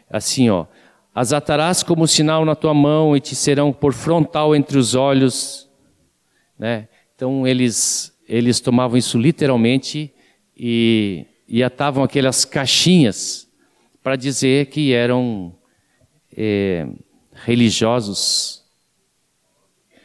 assim, 0.09 0.51
ó: 0.51 0.67
as 1.15 1.33
atarás 1.33 1.83
como 1.83 2.07
sinal 2.07 2.45
na 2.45 2.55
tua 2.55 2.75
mão 2.75 3.17
e 3.17 3.21
te 3.21 3.35
serão 3.35 3.73
por 3.73 3.93
frontal 3.93 4.55
entre 4.55 4.79
os 4.79 4.95
olhos. 4.95 5.69
Né? 6.59 6.89
Então 7.15 7.47
eles, 7.47 8.17
eles 8.29 8.61
tomavam 8.61 8.97
isso 8.97 9.19
literalmente 9.19 10.13
e, 10.59 11.27
e 11.47 11.63
atavam 11.63 12.03
aquelas 12.03 12.45
caixinhas 12.45 13.49
para 14.03 14.17
dizer 14.17 14.67
que 14.67 14.93
eram 14.93 15.55
é, 16.37 16.87
religiosos, 17.45 18.65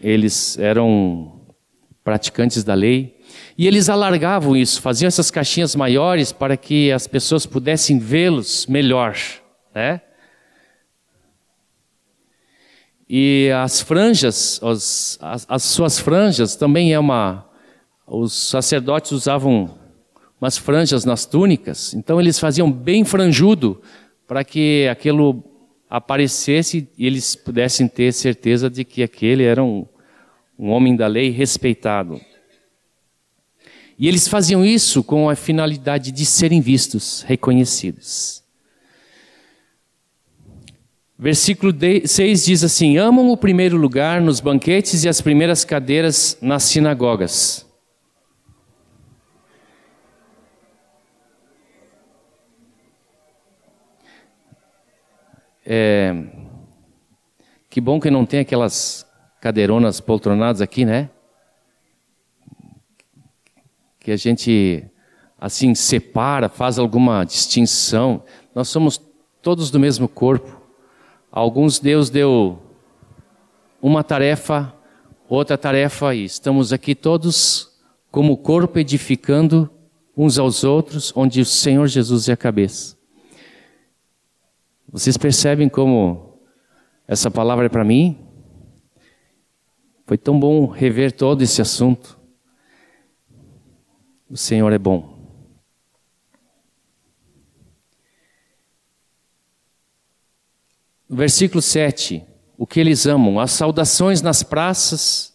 eles 0.02 0.58
eram 0.60 1.42
praticantes 2.04 2.64
da 2.64 2.74
lei. 2.74 3.20
E 3.58 3.68
eles 3.68 3.90
alargavam 3.90 4.56
isso, 4.56 4.82
faziam 4.82 5.08
essas 5.08 5.32
caixinhas 5.32 5.76
maiores 5.76 6.32
para 6.32 6.58
que 6.58 6.92
as 6.92 7.08
pessoas 7.08 7.46
pudessem 7.46 7.98
vê-los 7.98 8.68
melhor, 8.68 9.16
né? 9.74 10.02
E 13.08 13.52
as 13.56 13.80
franjas, 13.80 14.60
as, 14.64 15.20
as, 15.22 15.46
as, 15.48 15.64
suas 15.64 16.00
franjas 16.00 16.56
também 16.56 16.94
é 16.94 17.00
uma. 17.00 17.48
Os 18.08 18.34
sacerdotes 18.34 19.12
usavam 19.12 19.78
umas 20.44 20.58
franjas 20.58 21.06
nas 21.06 21.26
túnicas, 21.26 21.94
então 21.94 22.20
eles 22.20 22.38
faziam 22.38 22.70
bem 22.70 23.06
franjudo 23.06 23.82
para 24.28 24.44
que 24.44 24.86
aquilo 24.90 25.42
aparecesse 25.90 26.90
e 26.98 27.08
eles 27.08 27.34
pudessem 27.34 27.88
ter 27.88 28.12
certeza 28.12 28.70
de 28.70 28.84
que 28.84 29.02
aquele 29.02 29.46
era 29.46 29.64
um, 29.64 29.86
um 30.60 30.70
homem 30.70 30.98
da 30.98 31.08
lei 31.08 31.30
respeitado. 31.30 32.20
E 33.98 34.06
eles 34.06 34.28
faziam 34.28 34.66
isso 34.66 35.02
com 35.02 35.30
a 35.30 35.36
finalidade 35.36 36.12
de 36.12 36.26
serem 36.26 36.60
vistos, 36.60 37.22
reconhecidos. 37.22 38.44
Versículo 41.18 41.74
6 42.06 42.44
diz 42.44 42.66
assim: 42.66 42.98
Amam 42.98 43.30
o 43.30 43.38
primeiro 43.38 43.78
lugar 43.78 44.20
nos 44.20 44.42
banquetes 44.42 45.06
e 45.06 45.08
as 45.08 45.22
primeiras 45.22 45.64
cadeiras 45.64 46.38
nas 46.42 46.64
sinagogas. 46.64 47.66
É, 55.66 56.14
que 57.70 57.80
bom 57.80 58.00
que 58.00 58.12
não 58.12 58.26
tem 58.26 58.42
aquelas 58.42 59.06
cadeironas 59.40 60.00
poltronadas 60.02 60.62
aqui, 60.62 60.86
né? 60.86 61.10
Que 64.00 64.12
a 64.12 64.18
gente 64.18 64.84
assim 65.40 65.74
separa, 65.76 66.50
faz 66.50 66.78
alguma 66.78 67.24
distinção. 67.24 68.24
Nós 68.54 68.70
somos 68.70 69.02
todos 69.42 69.70
do 69.70 69.80
mesmo 69.80 70.08
corpo. 70.08 70.62
Alguns 71.32 71.80
Deus 71.80 72.10
deu 72.10 72.62
uma 73.82 74.04
tarefa, 74.04 74.74
outra 75.28 75.58
tarefa, 75.58 76.14
e 76.16 76.26
estamos 76.26 76.72
aqui 76.72 76.96
todos 76.96 77.72
como 78.12 78.38
corpo 78.38 78.80
edificando 78.80 79.70
uns 80.16 80.38
aos 80.38 80.64
outros, 80.64 81.12
onde 81.16 81.42
o 81.42 81.46
Senhor 81.46 81.88
Jesus 81.88 82.30
é 82.30 82.34
a 82.34 82.38
cabeça. 82.38 82.96
Vocês 84.94 85.18
percebem 85.18 85.68
como 85.68 86.40
essa 87.08 87.32
palavra 87.32 87.66
é 87.66 87.70
para 87.70 87.84
mim? 87.84 88.26
Foi 90.06 90.20
tão 90.20 90.40
bom 90.40 90.68
rever 90.68 91.12
todo 91.12 91.42
esse 91.42 91.64
assunto. 91.64 92.20
O 94.30 94.38
Senhor 94.38 94.72
é 94.72 94.78
bom. 94.78 95.12
versículo 101.10 101.62
7, 101.62 102.24
o 102.58 102.66
que 102.66 102.80
eles 102.80 103.06
amam, 103.06 103.40
as 103.40 103.52
saudações 103.52 104.22
nas 104.22 104.42
praças 104.42 105.34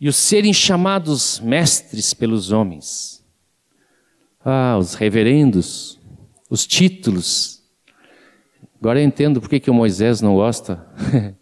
e 0.00 0.08
os 0.08 0.16
serem 0.16 0.54
chamados 0.54 1.38
mestres 1.40 2.14
pelos 2.14 2.50
homens. 2.50 3.22
Ah, 4.42 4.76
os 4.78 4.94
reverendos, 4.94 6.00
os 6.48 6.66
títulos. 6.66 7.61
Agora 8.82 9.00
eu 9.00 9.04
entendo 9.04 9.40
por 9.40 9.48
que, 9.48 9.60
que 9.60 9.70
o 9.70 9.74
Moisés 9.74 10.20
não 10.20 10.34
gosta. 10.34 10.84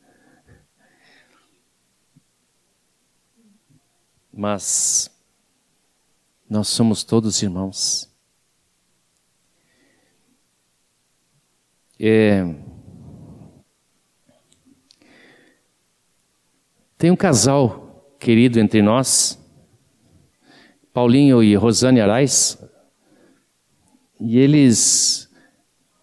Mas 4.30 5.10
nós 6.46 6.68
somos 6.68 7.02
todos 7.02 7.40
irmãos. 7.42 8.14
É, 11.98 12.44
Tem 16.98 17.10
um 17.10 17.16
casal 17.16 18.14
querido 18.18 18.60
entre 18.60 18.82
nós, 18.82 19.42
Paulinho 20.92 21.42
e 21.42 21.54
Rosane 21.54 22.02
Arais, 22.02 22.62
e 24.20 24.38
eles 24.38 25.29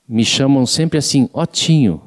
me 0.08 0.24
chamam 0.24 0.66
sempre 0.66 0.98
assim, 0.98 1.30
Otinho. 1.34 2.02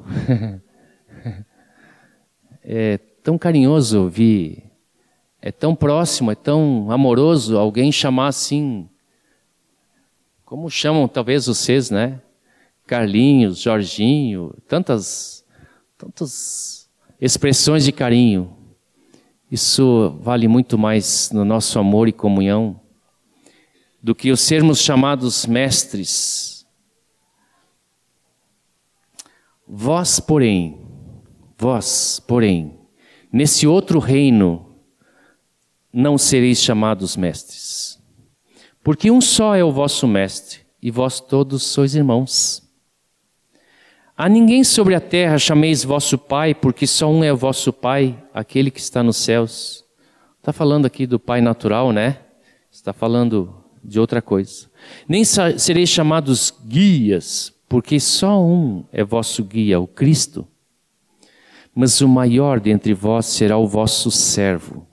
é 2.63 2.97
tão 3.23 3.37
carinhoso 3.37 4.01
ouvir, 4.01 4.63
é 5.41 5.51
tão 5.51 5.75
próximo, 5.75 6.31
é 6.31 6.35
tão 6.35 6.89
amoroso 6.91 7.57
alguém 7.57 7.91
chamar 7.91 8.27
assim, 8.27 8.89
como 10.43 10.69
chamam 10.69 11.07
talvez 11.07 11.45
vocês, 11.45 11.89
né? 11.89 12.19
Carlinhos, 12.85 13.59
Jorginho, 13.59 14.53
tantas, 14.67 15.45
tantas 15.97 16.89
expressões 17.21 17.85
de 17.85 17.91
carinho. 17.91 18.53
Isso 19.49 20.17
vale 20.21 20.47
muito 20.47 20.77
mais 20.77 21.29
no 21.31 21.45
nosso 21.45 21.77
amor 21.77 22.07
e 22.07 22.11
comunhão 22.11 22.79
do 24.01 24.15
que 24.15 24.31
os 24.31 24.41
sermos 24.41 24.79
chamados 24.79 25.45
mestres. 25.45 26.50
Vós, 29.73 30.19
porém, 30.19 30.81
vós, 31.57 32.19
porém, 32.27 32.77
nesse 33.31 33.65
outro 33.65 33.99
reino 33.99 34.75
não 35.93 36.17
sereis 36.17 36.61
chamados 36.61 37.15
mestres, 37.15 37.97
porque 38.83 39.09
um 39.09 39.21
só 39.21 39.55
é 39.55 39.63
o 39.63 39.71
vosso 39.71 40.05
mestre 40.05 40.59
e 40.81 40.91
vós 40.91 41.21
todos 41.21 41.63
sois 41.63 41.95
irmãos. 41.95 42.69
A 44.17 44.27
ninguém 44.27 44.61
sobre 44.61 44.93
a 44.93 44.99
terra 44.99 45.39
chameis 45.39 45.85
vosso 45.85 46.17
Pai, 46.17 46.53
porque 46.53 46.85
só 46.85 47.09
um 47.09 47.23
é 47.23 47.31
o 47.31 47.37
vosso 47.37 47.71
Pai, 47.71 48.21
aquele 48.33 48.69
que 48.69 48.81
está 48.81 49.01
nos 49.01 49.15
céus. 49.15 49.85
Está 50.39 50.51
falando 50.51 50.85
aqui 50.85 51.07
do 51.07 51.17
Pai 51.17 51.39
natural, 51.39 51.93
né? 51.93 52.17
Está 52.69 52.91
falando 52.91 53.63
de 53.81 54.01
outra 54.01 54.21
coisa. 54.21 54.69
Nem 55.07 55.23
sereis 55.23 55.87
chamados 55.87 56.53
guias, 56.67 57.53
porque 57.71 58.01
só 58.01 58.43
um 58.43 58.85
é 58.91 59.01
vosso 59.01 59.45
guia, 59.45 59.79
o 59.79 59.87
Cristo. 59.87 60.45
mas 61.73 62.01
o 62.01 62.07
maior 62.09 62.59
dentre 62.59 62.93
vós 62.93 63.27
será 63.27 63.57
o 63.57 63.65
vosso 63.65 64.11
servo. 64.11 64.85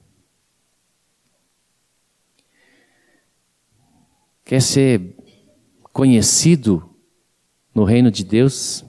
Quer 4.45 4.63
ser 4.63 5.17
conhecido 5.93 6.89
no 7.75 7.83
reino 7.83 8.13
de 8.13 8.23
Deus? 8.23 8.85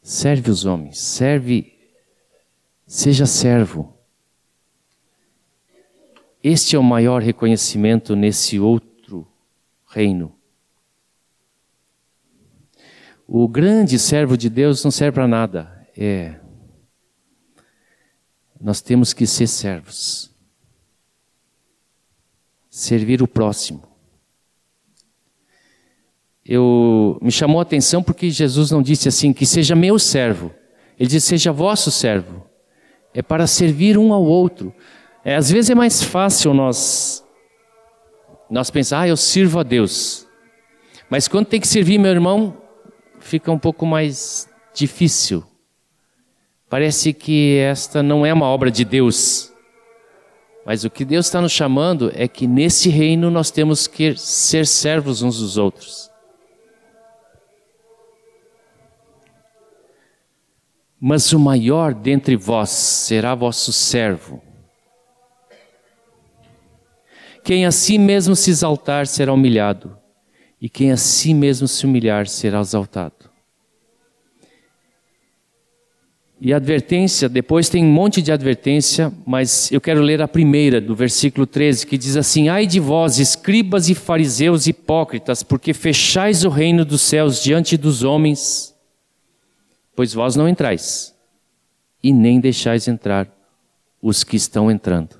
Serve 0.00 0.50
os 0.50 0.64
homens, 0.64 0.98
serve, 0.98 1.78
seja 2.86 3.26
servo. 3.26 3.94
Este 6.42 6.76
é 6.76 6.78
o 6.78 6.82
maior 6.82 7.20
reconhecimento 7.20 8.16
nesse 8.16 8.58
outro 8.58 9.28
reino. 9.86 10.39
O 13.32 13.46
grande 13.46 13.96
servo 13.96 14.36
de 14.36 14.50
Deus 14.50 14.82
não 14.82 14.90
serve 14.90 15.14
para 15.14 15.28
nada. 15.28 15.86
É. 15.96 16.34
Nós 18.60 18.80
temos 18.80 19.12
que 19.12 19.24
ser 19.24 19.46
servos. 19.46 20.34
Servir 22.68 23.22
o 23.22 23.28
próximo. 23.28 23.84
Eu 26.44 27.20
me 27.22 27.30
chamou 27.30 27.60
a 27.60 27.62
atenção 27.62 28.02
porque 28.02 28.30
Jesus 28.30 28.72
não 28.72 28.82
disse 28.82 29.06
assim 29.06 29.32
que 29.32 29.46
seja 29.46 29.76
meu 29.76 29.96
servo. 29.96 30.52
Ele 30.98 31.08
disse 31.08 31.28
seja 31.28 31.52
vosso 31.52 31.88
servo. 31.88 32.44
É 33.14 33.22
para 33.22 33.46
servir 33.46 33.96
um 33.96 34.12
ao 34.12 34.24
outro. 34.24 34.74
É, 35.24 35.36
às 35.36 35.48
vezes 35.48 35.70
é 35.70 35.74
mais 35.76 36.02
fácil 36.02 36.52
nós 36.52 37.24
nós 38.50 38.72
pensar, 38.72 39.02
ah, 39.02 39.08
eu 39.08 39.16
sirvo 39.16 39.60
a 39.60 39.62
Deus. 39.62 40.26
Mas 41.08 41.28
quando 41.28 41.46
tem 41.46 41.60
que 41.60 41.68
servir 41.68 41.96
meu 41.96 42.10
irmão, 42.10 42.60
fica 43.20 43.52
um 43.52 43.58
pouco 43.58 43.86
mais 43.86 44.48
difícil. 44.74 45.44
Parece 46.68 47.12
que 47.12 47.58
esta 47.58 48.02
não 48.02 48.24
é 48.24 48.32
uma 48.32 48.46
obra 48.46 48.70
de 48.70 48.84
Deus. 48.84 49.52
Mas 50.64 50.84
o 50.84 50.90
que 50.90 51.04
Deus 51.04 51.26
está 51.26 51.40
nos 51.40 51.52
chamando 51.52 52.12
é 52.14 52.28
que 52.28 52.46
nesse 52.46 52.88
reino 52.88 53.30
nós 53.30 53.50
temos 53.50 53.86
que 53.86 54.16
ser 54.16 54.66
servos 54.66 55.22
uns 55.22 55.38
dos 55.38 55.56
outros. 55.56 56.10
Mas 61.00 61.32
o 61.32 61.40
maior 61.40 61.94
dentre 61.94 62.36
vós 62.36 62.70
será 62.70 63.34
vosso 63.34 63.72
servo. 63.72 64.42
Quem 67.42 67.64
a 67.64 67.72
si 67.72 67.98
mesmo 67.98 68.36
se 68.36 68.50
exaltar 68.50 69.06
será 69.06 69.32
humilhado, 69.32 69.98
e 70.60 70.68
quem 70.68 70.92
a 70.92 70.96
si 70.96 71.32
mesmo 71.32 71.66
se 71.66 71.86
humilhar 71.86 72.26
será 72.26 72.60
exaltado. 72.60 73.30
E 76.42 76.54
advertência, 76.54 77.28
depois 77.28 77.68
tem 77.68 77.84
um 77.84 77.92
monte 77.92 78.22
de 78.22 78.32
advertência, 78.32 79.12
mas 79.26 79.70
eu 79.70 79.80
quero 79.80 80.00
ler 80.00 80.22
a 80.22 80.28
primeira, 80.28 80.80
do 80.80 80.96
versículo 80.96 81.46
13, 81.46 81.86
que 81.86 81.98
diz 81.98 82.16
assim: 82.16 82.48
Ai 82.48 82.66
de 82.66 82.80
vós, 82.80 83.18
escribas 83.18 83.90
e 83.90 83.94
fariseus 83.94 84.66
hipócritas, 84.66 85.42
porque 85.42 85.74
fechais 85.74 86.42
o 86.42 86.48
reino 86.48 86.82
dos 86.82 87.02
céus 87.02 87.42
diante 87.42 87.76
dos 87.76 88.02
homens, 88.02 88.74
pois 89.94 90.14
vós 90.14 90.34
não 90.34 90.48
entrais, 90.48 91.14
e 92.02 92.10
nem 92.10 92.40
deixais 92.40 92.88
entrar 92.88 93.28
os 94.00 94.24
que 94.24 94.36
estão 94.36 94.70
entrando. 94.70 95.16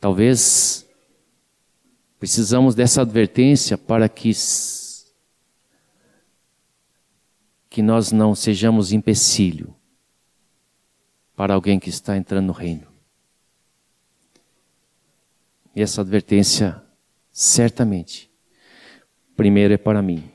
Talvez 0.00 0.85
Precisamos 2.18 2.74
dessa 2.74 3.02
advertência 3.02 3.76
para 3.76 4.08
que, 4.08 4.32
que 7.68 7.82
nós 7.82 8.10
não 8.10 8.34
sejamos 8.34 8.92
empecilho 8.92 9.74
para 11.36 11.54
alguém 11.54 11.78
que 11.78 11.90
está 11.90 12.16
entrando 12.16 12.46
no 12.46 12.52
reino. 12.52 12.86
E 15.74 15.82
essa 15.82 16.00
advertência, 16.00 16.82
certamente, 17.30 18.30
primeiro 19.36 19.74
é 19.74 19.76
para 19.76 20.00
mim. 20.00 20.32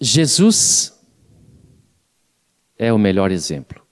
Jesus 0.00 0.98
é 2.78 2.90
o 2.92 2.98
melhor 2.98 3.30
exemplo. 3.30 3.85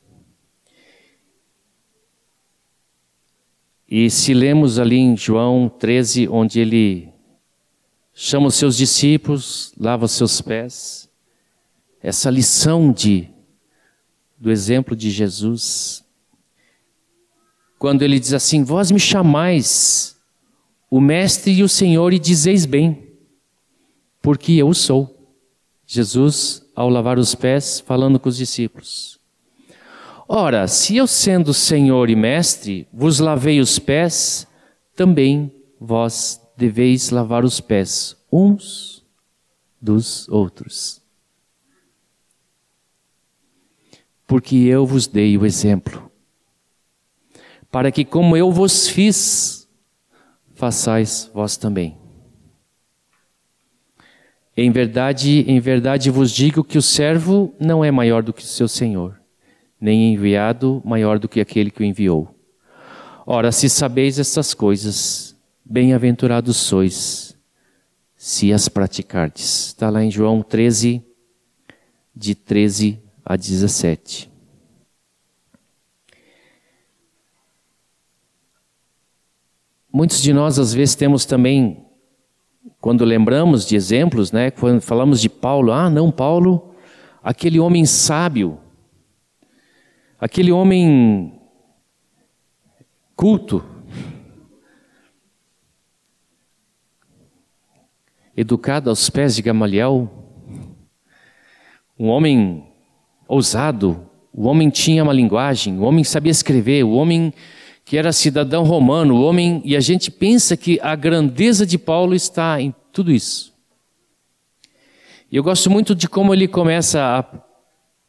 E 3.96 4.10
se 4.10 4.34
lemos 4.34 4.80
ali 4.80 4.96
em 4.96 5.16
João 5.16 5.68
13, 5.68 6.28
onde 6.28 6.58
ele 6.58 7.12
chama 8.12 8.48
os 8.48 8.56
seus 8.56 8.76
discípulos, 8.76 9.72
lava 9.78 10.06
os 10.06 10.10
seus 10.10 10.40
pés, 10.40 11.08
essa 12.02 12.28
lição 12.28 12.90
de 12.90 13.28
do 14.36 14.50
exemplo 14.50 14.96
de 14.96 15.10
Jesus, 15.10 16.04
quando 17.78 18.02
ele 18.02 18.18
diz 18.18 18.32
assim: 18.32 18.64
Vós 18.64 18.90
me 18.90 18.98
chamais 18.98 20.20
o 20.90 21.00
Mestre 21.00 21.52
e 21.52 21.62
o 21.62 21.68
Senhor 21.68 22.12
e 22.12 22.18
dizeis 22.18 22.66
bem, 22.66 23.12
porque 24.20 24.54
eu 24.54 24.74
sou. 24.74 25.32
Jesus, 25.86 26.66
ao 26.74 26.88
lavar 26.88 27.16
os 27.16 27.36
pés, 27.36 27.78
falando 27.78 28.18
com 28.18 28.28
os 28.28 28.38
discípulos. 28.38 29.20
Ora, 30.26 30.66
se 30.66 30.96
eu 30.96 31.06
sendo 31.06 31.52
Senhor 31.52 32.08
e 32.08 32.16
Mestre 32.16 32.88
vos 32.92 33.18
lavei 33.18 33.60
os 33.60 33.78
pés, 33.78 34.46
também 34.96 35.52
vós 35.78 36.40
deveis 36.56 37.10
lavar 37.10 37.44
os 37.44 37.60
pés 37.60 38.16
uns 38.32 39.04
dos 39.80 40.26
outros. 40.28 41.02
Porque 44.26 44.56
eu 44.56 44.86
vos 44.86 45.06
dei 45.06 45.36
o 45.36 45.44
exemplo, 45.44 46.10
para 47.70 47.92
que 47.92 48.04
como 48.04 48.34
eu 48.34 48.50
vos 48.50 48.88
fiz, 48.88 49.68
façais 50.54 51.30
vós 51.34 51.58
também. 51.58 51.98
Em 54.56 54.70
verdade, 54.70 55.40
em 55.46 55.60
verdade 55.60 56.10
vos 56.10 56.30
digo 56.30 56.64
que 56.64 56.78
o 56.78 56.82
servo 56.82 57.54
não 57.60 57.84
é 57.84 57.90
maior 57.90 58.22
do 58.22 58.32
que 58.32 58.42
o 58.42 58.46
seu 58.46 58.68
senhor 58.68 59.23
nem 59.84 60.14
enviado 60.14 60.80
maior 60.82 61.18
do 61.18 61.28
que 61.28 61.42
aquele 61.42 61.70
que 61.70 61.82
o 61.82 61.84
enviou. 61.84 62.34
Ora, 63.26 63.52
se 63.52 63.68
sabeis 63.68 64.18
estas 64.18 64.54
coisas, 64.54 65.36
bem-aventurados 65.62 66.56
sois, 66.56 67.36
se 68.16 68.50
as 68.50 68.66
praticardes. 68.66 69.66
Está 69.66 69.90
lá 69.90 70.02
em 70.02 70.10
João 70.10 70.40
13, 70.40 71.04
de 72.16 72.34
13 72.34 72.98
a 73.22 73.36
17. 73.36 74.30
Muitos 79.92 80.22
de 80.22 80.32
nós, 80.32 80.58
às 80.58 80.72
vezes, 80.72 80.94
temos 80.94 81.26
também, 81.26 81.84
quando 82.80 83.04
lembramos 83.04 83.66
de 83.66 83.76
exemplos, 83.76 84.32
né, 84.32 84.50
quando 84.50 84.80
falamos 84.80 85.20
de 85.20 85.28
Paulo, 85.28 85.72
ah, 85.72 85.90
não, 85.90 86.10
Paulo, 86.10 86.74
aquele 87.22 87.60
homem 87.60 87.84
sábio, 87.84 88.63
Aquele 90.24 90.50
homem 90.50 91.38
culto, 93.14 93.62
educado 98.34 98.88
aos 98.88 99.10
pés 99.10 99.36
de 99.36 99.42
Gamaliel, 99.42 100.10
um 101.98 102.08
homem 102.08 102.66
ousado, 103.28 104.08
o 104.32 104.46
homem 104.46 104.70
tinha 104.70 105.02
uma 105.02 105.12
linguagem, 105.12 105.78
o 105.78 105.82
homem 105.82 106.02
sabia 106.02 106.32
escrever, 106.32 106.84
o 106.84 106.92
homem 106.92 107.30
que 107.84 107.98
era 107.98 108.10
cidadão 108.10 108.64
romano, 108.64 109.16
o 109.16 109.22
homem, 109.24 109.60
e 109.62 109.76
a 109.76 109.80
gente 109.80 110.10
pensa 110.10 110.56
que 110.56 110.80
a 110.80 110.96
grandeza 110.96 111.66
de 111.66 111.76
Paulo 111.76 112.14
está 112.14 112.58
em 112.58 112.74
tudo 112.90 113.12
isso. 113.12 113.52
E 115.30 115.36
eu 115.36 115.42
gosto 115.42 115.68
muito 115.68 115.94
de 115.94 116.08
como 116.08 116.32
ele 116.32 116.48
começa 116.48 117.18
a 117.18 117.22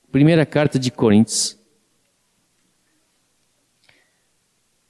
primeira 0.10 0.46
carta 0.46 0.80
de 0.80 0.90
Coríntios. 0.90 1.65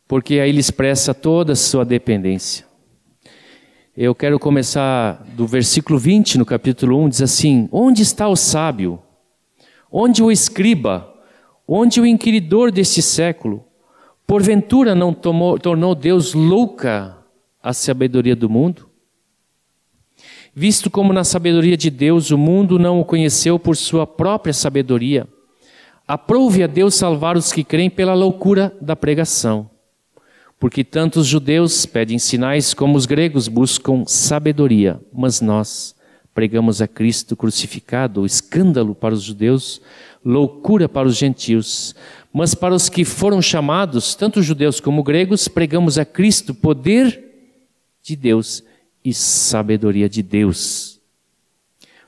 Porque 0.07 0.39
aí 0.39 0.49
ele 0.49 0.59
expressa 0.59 1.13
toda 1.13 1.53
a 1.53 1.55
sua 1.55 1.83
dependência. 1.83 2.65
Eu 3.97 4.13
quero 4.13 4.37
começar 4.37 5.23
do 5.35 5.47
versículo 5.47 5.97
20 5.97 6.37
no 6.37 6.45
capítulo 6.45 7.01
1, 7.05 7.09
diz 7.09 7.21
assim: 7.21 7.69
Onde 7.71 8.01
está 8.01 8.27
o 8.27 8.35
sábio? 8.35 9.01
Onde 9.91 10.21
o 10.21 10.31
escriba? 10.31 11.11
Onde 11.67 11.99
o 11.99 12.05
inquiridor 12.05 12.71
deste 12.71 13.01
século? 13.01 13.63
Porventura 14.27 14.93
não 14.93 15.13
tomou, 15.13 15.57
tornou 15.57 15.95
Deus 15.95 16.33
louca 16.33 17.17
a 17.63 17.73
sabedoria 17.73 18.35
do 18.35 18.49
mundo? 18.49 18.89
Visto 20.53 20.89
como 20.89 21.13
na 21.13 21.23
sabedoria 21.23 21.77
de 21.77 21.89
Deus 21.89 22.31
o 22.31 22.37
mundo 22.37 22.77
não 22.77 22.99
o 22.99 23.05
conheceu 23.05 23.57
por 23.57 23.75
sua 23.75 24.05
própria 24.05 24.53
sabedoria, 24.53 25.27
aprove 26.07 26.63
a 26.63 26.67
Deus 26.67 26.95
salvar 26.95 27.35
os 27.35 27.51
que 27.51 27.63
creem 27.63 27.89
pela 27.89 28.13
loucura 28.13 28.75
da 28.81 28.95
pregação 28.95 29.69
porque 30.59 30.83
tanto 30.83 31.19
os 31.19 31.27
judeus 31.27 31.85
pedem 31.85 32.17
sinais 32.17 32.73
como 32.73 32.97
os 32.97 33.05
gregos 33.05 33.47
buscam 33.47 34.03
sabedoria, 34.05 34.99
mas 35.13 35.41
nós 35.41 35.95
pregamos 36.33 36.81
a 36.81 36.87
Cristo 36.87 37.35
crucificado, 37.35 38.25
escândalo 38.25 38.93
para 38.93 39.13
os 39.13 39.23
judeus, 39.23 39.81
loucura 40.23 40.89
para 40.89 41.07
os 41.07 41.15
gentios. 41.15 41.95
Mas 42.33 42.53
para 42.53 42.75
os 42.75 42.89
que 42.89 43.05
foram 43.05 43.41
chamados, 43.41 44.15
tanto 44.15 44.41
judeus 44.41 44.81
como 44.81 45.01
gregos, 45.01 45.47
pregamos 45.47 45.97
a 45.97 46.03
Cristo 46.03 46.53
poder 46.53 47.23
de 48.03 48.15
Deus 48.15 48.61
e 49.03 49.13
sabedoria 49.13 50.09
de 50.09 50.21
Deus. 50.21 50.99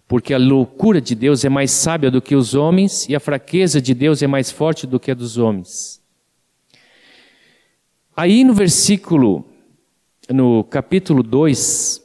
Porque 0.08 0.34
a 0.34 0.38
loucura 0.38 1.00
de 1.00 1.16
Deus 1.16 1.46
é 1.46 1.50
mais 1.50 1.72
sábia 1.72 2.12
do 2.12 2.22
que 2.22 2.36
os 2.36 2.54
homens 2.54 3.08
e 3.08 3.16
a 3.16 3.20
fraqueza 3.20 3.82
de 3.82 3.94
Deus 3.94 4.22
é 4.22 4.28
mais 4.28 4.52
forte 4.52 4.86
do 4.86 5.00
que 5.00 5.12
a 5.12 5.14
dos 5.14 5.38
homens. 5.38 5.97
Aí 8.20 8.44
no 8.44 8.52
versículo, 8.52 9.46
no 10.28 10.64
capítulo 10.64 11.22
2, 11.22 12.04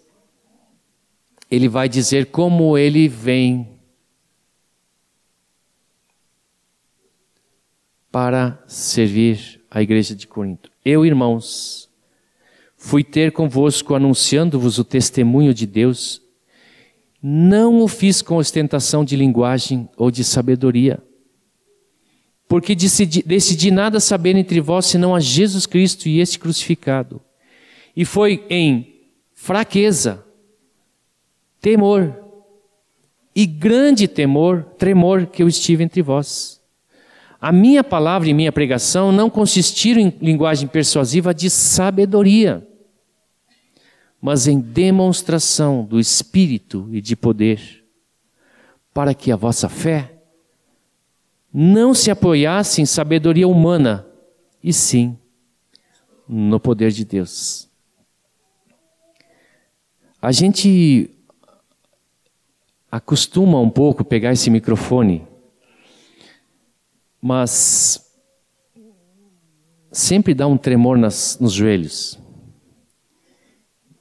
ele 1.50 1.68
vai 1.70 1.88
dizer 1.88 2.26
como 2.26 2.76
ele 2.76 3.08
vem 3.08 3.66
para 8.10 8.62
servir 8.66 9.62
a 9.70 9.80
igreja 9.80 10.14
de 10.14 10.26
Corinto. 10.26 10.70
Eu, 10.84 11.06
irmãos, 11.06 11.88
fui 12.76 13.02
ter 13.02 13.32
convosco 13.32 13.94
anunciando-vos 13.94 14.78
o 14.78 14.84
testemunho 14.84 15.54
de 15.54 15.66
Deus. 15.66 16.20
Não 17.22 17.80
o 17.80 17.88
fiz 17.88 18.20
com 18.20 18.36
ostentação 18.36 19.02
de 19.02 19.16
linguagem 19.16 19.88
ou 19.96 20.10
de 20.10 20.22
sabedoria, 20.24 21.02
porque 22.52 22.74
decidi, 22.74 23.22
decidi 23.22 23.70
nada 23.70 23.98
saber 23.98 24.36
entre 24.36 24.60
vós 24.60 24.84
senão 24.84 25.14
a 25.14 25.20
Jesus 25.20 25.64
Cristo 25.64 26.06
e 26.06 26.20
este 26.20 26.38
crucificado. 26.38 27.18
E 27.96 28.04
foi 28.04 28.44
em 28.50 29.06
fraqueza, 29.32 30.22
temor 31.62 32.14
e 33.34 33.46
grande 33.46 34.06
temor, 34.06 34.64
tremor 34.76 35.28
que 35.28 35.42
eu 35.42 35.48
estive 35.48 35.82
entre 35.82 36.02
vós. 36.02 36.60
A 37.40 37.50
minha 37.50 37.82
palavra 37.82 38.28
e 38.28 38.34
minha 38.34 38.52
pregação 38.52 39.10
não 39.10 39.30
consistiram 39.30 40.02
em 40.02 40.12
linguagem 40.20 40.68
persuasiva 40.68 41.32
de 41.32 41.48
sabedoria, 41.48 42.68
mas 44.20 44.46
em 44.46 44.60
demonstração 44.60 45.86
do 45.86 45.98
Espírito 45.98 46.86
e 46.92 47.00
de 47.00 47.16
poder, 47.16 47.82
para 48.92 49.14
que 49.14 49.32
a 49.32 49.36
vossa 49.36 49.70
fé 49.70 50.11
não 51.52 51.92
se 51.92 52.10
apoiasse 52.10 52.80
em 52.80 52.86
sabedoria 52.86 53.46
humana, 53.46 54.06
e 54.62 54.72
sim 54.72 55.18
no 56.28 56.58
poder 56.58 56.90
de 56.92 57.04
Deus. 57.04 57.68
A 60.20 60.32
gente 60.32 61.10
acostuma 62.90 63.60
um 63.60 63.68
pouco 63.68 64.04
pegar 64.04 64.32
esse 64.32 64.48
microfone, 64.48 65.26
mas 67.20 68.12
sempre 69.90 70.32
dá 70.32 70.46
um 70.46 70.56
tremor 70.56 70.96
nas, 70.96 71.38
nos 71.40 71.52
joelhos. 71.52 72.18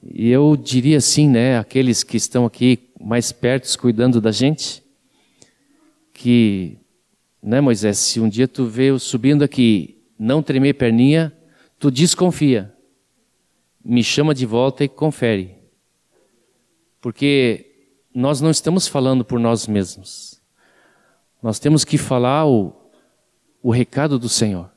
E 0.03 0.29
eu 0.29 0.55
diria 0.55 0.97
assim, 0.97 1.27
né, 1.27 1.57
aqueles 1.57 2.03
que 2.03 2.17
estão 2.17 2.45
aqui 2.45 2.91
mais 2.99 3.31
perto 3.31 3.67
cuidando 3.79 4.21
da 4.21 4.31
gente, 4.31 4.83
que, 6.13 6.77
né, 7.41 7.59
Moisés, 7.59 7.97
se 7.97 8.19
um 8.19 8.29
dia 8.29 8.47
tu 8.47 8.65
vê 8.65 8.91
eu 8.91 8.99
subindo 8.99 9.43
aqui, 9.43 9.97
não 10.17 10.43
tremer 10.43 10.73
perninha, 10.73 11.35
tu 11.79 11.89
desconfia. 11.89 12.73
Me 13.83 14.03
chama 14.03 14.35
de 14.35 14.45
volta 14.45 14.83
e 14.83 14.87
confere. 14.87 15.55
Porque 17.01 17.71
nós 18.13 18.41
não 18.41 18.51
estamos 18.51 18.87
falando 18.87 19.25
por 19.25 19.39
nós 19.39 19.65
mesmos. 19.65 20.39
Nós 21.41 21.57
temos 21.57 21.83
que 21.83 21.97
falar 21.97 22.45
o, 22.45 22.71
o 23.63 23.71
recado 23.71 24.19
do 24.19 24.29
Senhor. 24.29 24.69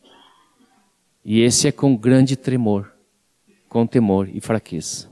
E 1.22 1.40
esse 1.40 1.68
é 1.68 1.72
com 1.72 1.94
grande 1.94 2.36
tremor, 2.36 2.94
com 3.68 3.86
temor 3.86 4.28
e 4.32 4.40
fraqueza. 4.40 5.10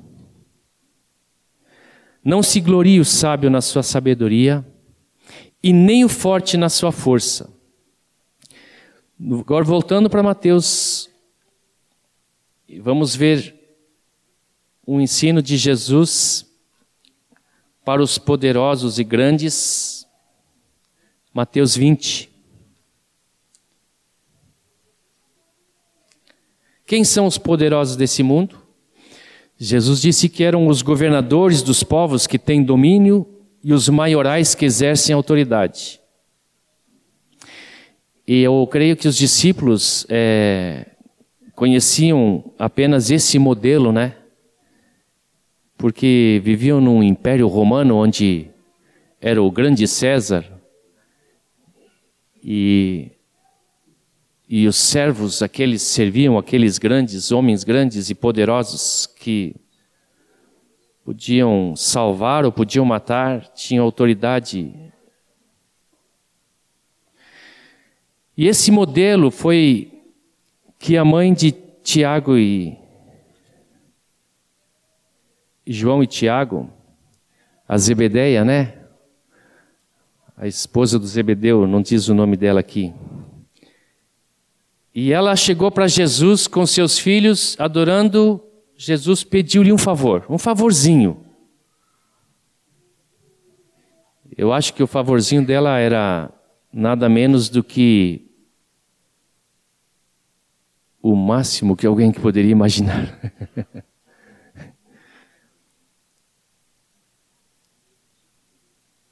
Não 2.24 2.42
se 2.42 2.60
glorie 2.60 3.00
o 3.00 3.04
sábio 3.04 3.50
na 3.50 3.60
sua 3.60 3.82
sabedoria, 3.82 4.64
e 5.62 5.72
nem 5.72 6.04
o 6.04 6.08
forte 6.08 6.56
na 6.56 6.68
sua 6.68 6.90
força. 6.90 7.52
Agora 9.20 9.64
voltando 9.64 10.10
para 10.10 10.22
Mateus, 10.22 11.08
vamos 12.80 13.14
ver 13.14 13.54
o 14.84 15.00
ensino 15.00 15.40
de 15.40 15.56
Jesus 15.56 16.44
para 17.84 18.02
os 18.02 18.18
poderosos 18.18 18.98
e 18.98 19.04
grandes. 19.04 20.06
Mateus 21.32 21.76
20. 21.76 22.30
Quem 26.84 27.04
são 27.04 27.26
os 27.26 27.38
poderosos 27.38 27.96
desse 27.96 28.22
mundo? 28.22 28.60
Jesus 29.56 30.00
disse 30.00 30.28
que 30.28 30.42
eram 30.42 30.66
os 30.66 30.82
governadores 30.82 31.62
dos 31.62 31.84
povos 31.84 32.26
que 32.26 32.38
têm 32.38 32.64
domínio 32.64 33.31
e 33.62 33.72
os 33.72 33.88
maiorais 33.88 34.54
que 34.54 34.64
exercem 34.64 35.14
autoridade. 35.14 36.00
E 38.26 38.42
eu 38.42 38.66
creio 38.70 38.96
que 38.96 39.08
os 39.08 39.16
discípulos 39.16 40.06
é, 40.08 40.86
conheciam 41.54 42.52
apenas 42.58 43.10
esse 43.10 43.38
modelo, 43.38 43.92
né? 43.92 44.16
porque 45.82 46.40
viviam 46.44 46.80
num 46.80 47.02
império 47.02 47.48
romano 47.48 47.96
onde 47.96 48.48
era 49.20 49.42
o 49.42 49.50
grande 49.50 49.88
César 49.88 50.44
e, 52.40 53.10
e 54.48 54.68
os 54.68 54.76
servos, 54.76 55.42
aqueles 55.42 55.82
serviam 55.82 56.38
aqueles 56.38 56.78
grandes 56.78 57.32
homens 57.32 57.64
grandes 57.64 58.10
e 58.10 58.14
poderosos 58.14 59.08
que 59.08 59.56
podiam 61.04 61.74
salvar 61.76 62.44
ou 62.44 62.52
podiam 62.52 62.84
matar, 62.84 63.48
tinham 63.48 63.84
autoridade. 63.84 64.72
E 68.36 68.46
esse 68.46 68.70
modelo 68.70 69.30
foi 69.30 70.02
que 70.78 70.96
a 70.96 71.04
mãe 71.04 71.34
de 71.34 71.52
Tiago 71.82 72.36
e 72.36 72.78
João 75.66 76.02
e 76.02 76.06
Tiago, 76.06 76.70
a 77.68 77.76
Zebedeia, 77.78 78.44
né? 78.44 78.78
A 80.36 80.46
esposa 80.46 80.98
do 80.98 81.06
Zebedeu, 81.06 81.66
não 81.66 81.80
diz 81.80 82.08
o 82.08 82.14
nome 82.14 82.36
dela 82.36 82.60
aqui. 82.60 82.92
E 84.94 85.12
ela 85.12 85.36
chegou 85.36 85.70
para 85.70 85.86
Jesus 85.86 86.46
com 86.46 86.66
seus 86.66 86.98
filhos, 86.98 87.56
adorando. 87.58 88.42
Jesus 88.84 89.22
pediu-lhe 89.22 89.72
um 89.72 89.78
favor, 89.78 90.26
um 90.28 90.36
favorzinho. 90.36 91.24
Eu 94.36 94.52
acho 94.52 94.74
que 94.74 94.82
o 94.82 94.88
favorzinho 94.88 95.46
dela 95.46 95.78
era 95.78 96.34
nada 96.72 97.08
menos 97.08 97.48
do 97.48 97.62
que 97.62 98.28
o 101.00 101.14
máximo 101.14 101.76
que 101.76 101.86
alguém 101.86 102.10
poderia 102.10 102.50
imaginar. 102.50 103.06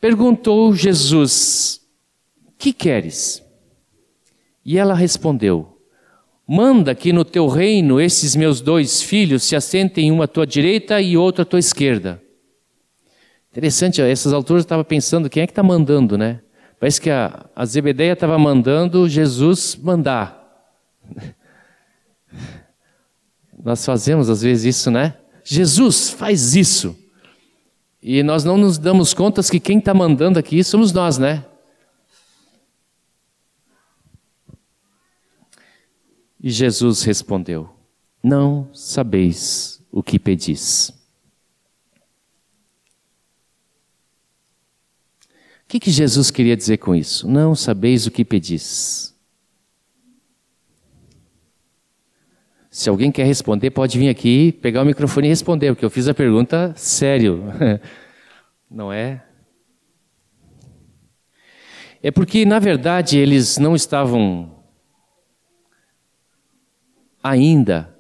Perguntou 0.01 0.75
Jesus: 0.75 1.81
Que 2.59 2.73
queres? 2.73 3.41
E 4.65 4.77
ela 4.77 4.95
respondeu: 4.95 5.70
Manda 6.53 6.97
que 6.97 7.13
no 7.13 7.25
teu 7.25 7.47
reino 7.47 8.01
esses 8.01 8.35
meus 8.35 8.61
dois 8.61 9.01
filhos 9.01 9.45
se 9.45 9.55
assentem 9.55 10.11
uma 10.11 10.25
à 10.25 10.27
tua 10.27 10.45
direita 10.45 11.01
e 11.01 11.17
outra 11.17 11.43
à 11.43 11.47
tua 11.47 11.61
esquerda. 11.61 12.21
Interessante, 13.53 14.03
a 14.03 14.09
essas 14.09 14.33
alturas 14.33 14.63
eu 14.63 14.65
estava 14.65 14.83
pensando, 14.83 15.31
quem 15.31 15.45
é 15.45 15.47
que 15.47 15.53
está 15.53 15.63
mandando, 15.63 16.19
né? 16.19 16.41
Parece 16.81 17.01
que 17.01 17.09
a, 17.09 17.47
a 17.55 17.65
Zebedeia 17.65 18.15
estava 18.15 18.37
mandando 18.37 19.09
Jesus 19.09 19.77
mandar. 19.81 20.45
Nós 23.63 23.87
fazemos 23.87 24.29
às 24.29 24.43
vezes 24.43 24.77
isso, 24.77 24.91
né? 24.91 25.15
Jesus, 25.45 26.11
faz 26.11 26.57
isso. 26.57 26.99
E 28.03 28.25
nós 28.25 28.43
não 28.43 28.57
nos 28.57 28.77
damos 28.77 29.15
conta 29.15 29.41
que 29.43 29.61
quem 29.61 29.79
está 29.79 29.95
mandando 29.95 30.37
aqui 30.37 30.65
somos 30.65 30.91
nós, 30.91 31.17
né? 31.17 31.45
E 36.43 36.51
Jesus 36.51 37.03
respondeu: 37.03 37.69
Não 38.23 38.73
sabeis 38.73 39.83
o 39.93 40.03
que 40.03 40.19
pedis. 40.19 40.91
O 45.65 45.69
que, 45.71 45.79
que 45.79 45.91
Jesus 45.91 46.31
queria 46.31 46.57
dizer 46.57 46.79
com 46.79 46.95
isso? 46.95 47.29
Não 47.29 47.55
sabeis 47.55 48.07
o 48.07 48.11
que 48.11 48.25
pedis. 48.25 49.15
Se 52.71 52.89
alguém 52.89 53.13
quer 53.13 53.27
responder, 53.27 53.71
pode 53.71 53.99
vir 53.99 54.09
aqui, 54.09 54.53
pegar 54.53 54.83
o 54.83 54.85
microfone 54.85 55.27
e 55.27 55.31
responder, 55.31 55.73
porque 55.73 55.85
eu 55.85 55.91
fiz 55.91 56.09
a 56.09 56.15
pergunta 56.15 56.73
sério. 56.77 57.45
Não 58.71 58.93
é? 58.93 59.23
É 62.03 62.11
porque, 62.11 62.45
na 62.47 62.59
verdade, 62.59 63.19
eles 63.19 63.59
não 63.59 63.75
estavam 63.77 64.60
ainda 67.23 67.95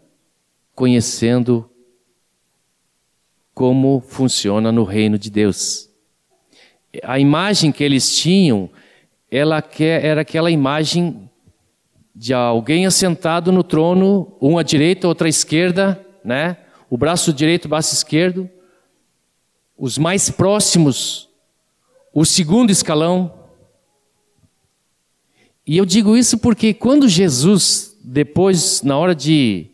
conhecendo 0.74 1.70
como 3.54 4.00
funciona 4.00 4.72
no 4.72 4.84
reino 4.84 5.18
de 5.18 5.30
Deus. 5.30 5.90
A 7.02 7.18
imagem 7.18 7.70
que 7.70 7.84
eles 7.84 8.16
tinham, 8.16 8.70
ela 9.30 9.62
era 9.78 10.22
aquela 10.22 10.50
imagem 10.50 11.28
de 12.14 12.34
alguém 12.34 12.86
assentado 12.86 13.52
no 13.52 13.62
trono, 13.62 14.36
um 14.40 14.58
à 14.58 14.62
direita, 14.62 15.06
outro 15.06 15.26
à 15.26 15.30
esquerda, 15.30 16.04
né? 16.24 16.56
O 16.88 16.96
braço 16.96 17.32
direito, 17.32 17.66
o 17.66 17.68
braço 17.68 17.94
esquerdo. 17.94 18.50
Os 19.78 19.96
mais 19.96 20.28
próximos, 20.28 21.28
o 22.12 22.24
segundo 22.24 22.70
escalão. 22.70 23.32
E 25.66 25.76
eu 25.76 25.86
digo 25.86 26.16
isso 26.16 26.38
porque 26.38 26.74
quando 26.74 27.08
Jesus, 27.08 27.89
depois, 28.12 28.82
na 28.82 28.98
hora 28.98 29.14
de, 29.14 29.70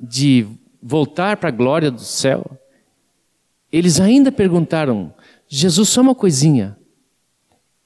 de 0.00 0.46
voltar 0.82 1.36
para 1.36 1.50
a 1.50 1.52
glória 1.52 1.90
do 1.90 2.00
céu, 2.00 2.58
eles 3.70 4.00
ainda 4.00 4.32
perguntaram: 4.32 5.12
Jesus, 5.46 5.90
só 5.90 6.00
uma 6.00 6.14
coisinha. 6.14 6.74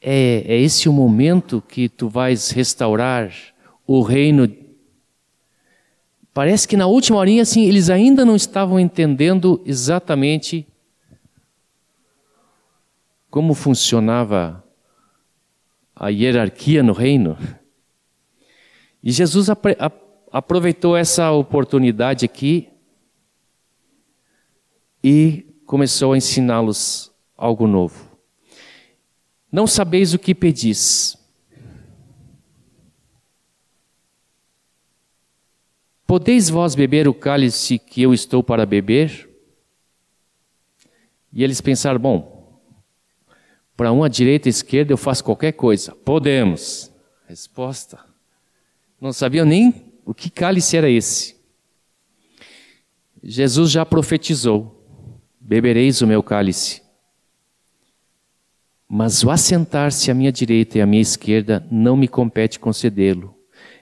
É, 0.01 0.45
é 0.47 0.61
esse 0.61 0.89
o 0.89 0.93
momento 0.93 1.61
que 1.61 1.89
tu 1.89 2.09
vais 2.09 2.53
restaurar 2.53 3.33
o 3.85 4.01
reino? 4.01 4.49
Parece 6.33 6.69
que 6.69 6.77
na 6.77 6.87
última 6.87 7.19
horinha, 7.19 7.43
assim, 7.43 7.65
eles 7.65 7.91
ainda 7.91 8.25
não 8.25 8.37
estavam 8.37 8.79
entendendo 8.79 9.61
exatamente 9.67 10.69
como 13.29 13.55
funcionava 13.55 14.65
a 15.97 16.11
hierarquia 16.11 16.81
no 16.81 16.93
reino. 16.93 17.37
E 19.03 19.13
Jesus 19.13 19.49
aproveitou 20.31 20.97
essa 20.97 21.31
oportunidade 21.31 22.25
aqui 22.25 22.69
e 25.03 25.47
começou 25.65 26.13
a 26.13 26.17
ensiná-los 26.17 27.13
algo 27.37 27.67
novo. 27.67 28.19
Não 29.51 29.67
sabeis 29.67 30.13
o 30.13 30.19
que 30.19 30.35
pedis. 30.35 31.17
Podeis 36.07 36.49
vós 36.49 36.75
beber 36.75 37.07
o 37.07 37.15
cálice 37.15 37.79
que 37.79 38.03
eu 38.03 38.15
estou 38.15 38.43
para 38.43 38.67
beber? 38.67 39.29
E 41.33 41.45
eles 41.45 41.61
pensaram: 41.61 42.01
bom, 42.01 42.61
para 43.77 43.93
uma 43.93 44.09
direita 44.09 44.49
e 44.49 44.51
esquerda 44.51 44.93
eu 44.93 44.97
faço 44.97 45.23
qualquer 45.23 45.53
coisa. 45.53 45.95
Podemos. 45.95 46.91
Resposta: 47.27 48.08
não 49.01 49.13
sabiam 49.13 49.47
nem 49.47 49.93
o 50.05 50.13
que 50.13 50.31
cálice 50.31 50.77
era 50.77 50.91
esse. 50.91 51.37
Jesus 53.23 53.71
já 53.71 53.85
profetizou 53.85 54.79
bebereis 55.49 56.03
o 56.03 56.07
meu 56.07 56.23
cálice. 56.23 56.83
Mas 58.87 59.23
o 59.23 59.31
assentar-se 59.31 60.11
à 60.11 60.15
minha 60.15 60.31
direita 60.31 60.79
e 60.79 60.81
à 60.81 60.87
minha 60.87 61.01
esquerda 61.01 61.67
não 61.71 61.97
me 61.97 62.07
compete 62.07 62.59
concedê-lo. 62.59 63.35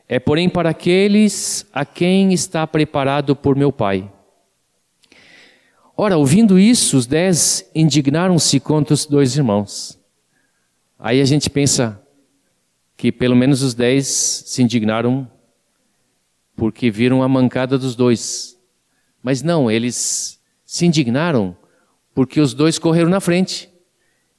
É, 0.09 0.21
porém, 0.21 0.49
para 0.49 0.71
aqueles 0.71 1.67
a 1.73 1.85
quem 1.85 2.33
está 2.33 2.65
preparado 2.67 3.35
por 3.35 3.57
meu 3.57 3.73
Pai. 3.73 4.13
Ora, 5.97 6.17
ouvindo 6.17 6.59
isso, 6.59 6.97
os 6.97 7.07
dez 7.07 7.69
indignaram-se 7.75 8.61
contra 8.61 8.95
os 8.95 9.07
dois 9.07 9.37
irmãos. 9.37 9.99
Aí 10.99 11.21
a 11.21 11.25
gente 11.25 11.51
pensa 11.51 12.01
que 12.97 13.13
pelo 13.13 13.37
menos 13.37 13.63
os 13.63 13.75
dez 13.75 14.07
se 14.07 14.63
indignaram 14.63 15.31
porque 16.57 16.91
viram 16.91 17.23
a 17.23 17.29
mancada 17.29 17.77
dos 17.77 17.95
dois. 17.95 18.59
Mas 19.23 19.43
não, 19.43 19.71
eles 19.71 20.41
se 20.65 20.87
indignaram 20.87 21.57
porque 22.15 22.41
os 22.41 22.55
dois 22.55 22.79
correram 22.79 23.11
na 23.11 23.21
frente 23.21 23.69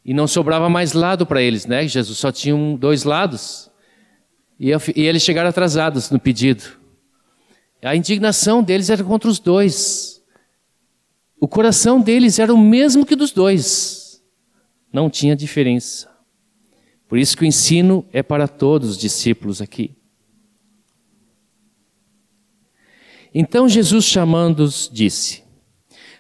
e 0.04 0.13
não 0.13 0.28
sobrava 0.28 0.67
mais 0.67 0.93
lado 0.93 1.26
para 1.26 1.41
eles, 1.41 1.65
né? 1.65 1.88
Jesus 1.88 2.17
só 2.17 2.32
tinha 2.32 2.56
dois 2.78 3.04
lados 3.04 3.70
e, 4.60 4.72
e 4.96 5.06
eles 5.06 5.22
chegaram 5.22 5.50
atrasados 5.50 6.10
no 6.10 6.20
pedido. 6.20 6.63
A 7.84 7.96
indignação 7.96 8.63
deles 8.63 8.89
era 8.89 9.04
contra 9.04 9.30
os 9.30 9.38
dois. 9.38 10.24
O 11.39 11.48
coração 11.48 12.02
deles 12.02 12.39
era 12.39 12.52
o 12.52 12.58
mesmo 12.58 13.06
que 13.06 13.15
dos 13.15 13.32
dois. 13.32 14.24
Não 14.91 15.10
tinha 15.10 15.36
diferença. 15.36 16.10
Por 17.08 17.17
isso 17.17 17.38
que 17.38 17.43
o 17.43 17.48
ensino 17.48 18.06
é 18.12 18.22
para 18.22 18.48
todos 18.48 18.89
os 18.91 18.98
discípulos 18.98 19.62
aqui. 19.62 19.96
Então 23.34 23.70
Jesus, 23.70 24.06
chamando-os, 24.06 24.89
disse: 24.91 25.43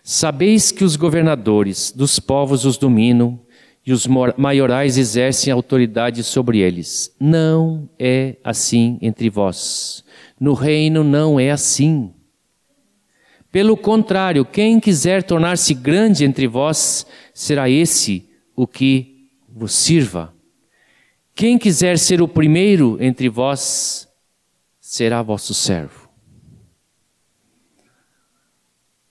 Sabeis 0.03 0.71
que 0.71 0.83
os 0.83 0.95
governadores 0.95 1.91
dos 1.91 2.19
povos 2.19 2.63
os 2.63 2.77
dominam 2.77 3.39
e 3.85 3.91
os 3.91 4.05
maiorais 4.37 4.97
exercem 4.97 5.51
autoridade 5.51 6.23
sobre 6.23 6.59
eles. 6.59 7.15
Não 7.19 7.89
é 7.97 8.35
assim 8.43 8.97
entre 9.01 9.29
vós. 9.29 10.03
No 10.39 10.53
reino 10.53 11.03
não 11.03 11.39
é 11.39 11.51
assim. 11.51 12.13
Pelo 13.51 13.75
contrário, 13.75 14.45
quem 14.45 14.79
quiser 14.79 15.23
tornar-se 15.23 15.73
grande 15.73 16.25
entre 16.25 16.47
vós, 16.47 17.07
será 17.33 17.69
esse 17.69 18.29
o 18.55 18.67
que 18.67 19.29
vos 19.47 19.73
sirva. 19.73 20.36
Quem 21.37 21.59
quiser 21.59 21.99
ser 21.99 22.19
o 22.19 22.27
primeiro 22.27 22.99
entre 22.99 23.29
vós, 23.29 24.11
será 24.79 25.21
vosso 25.21 25.53
servo. 25.53 26.09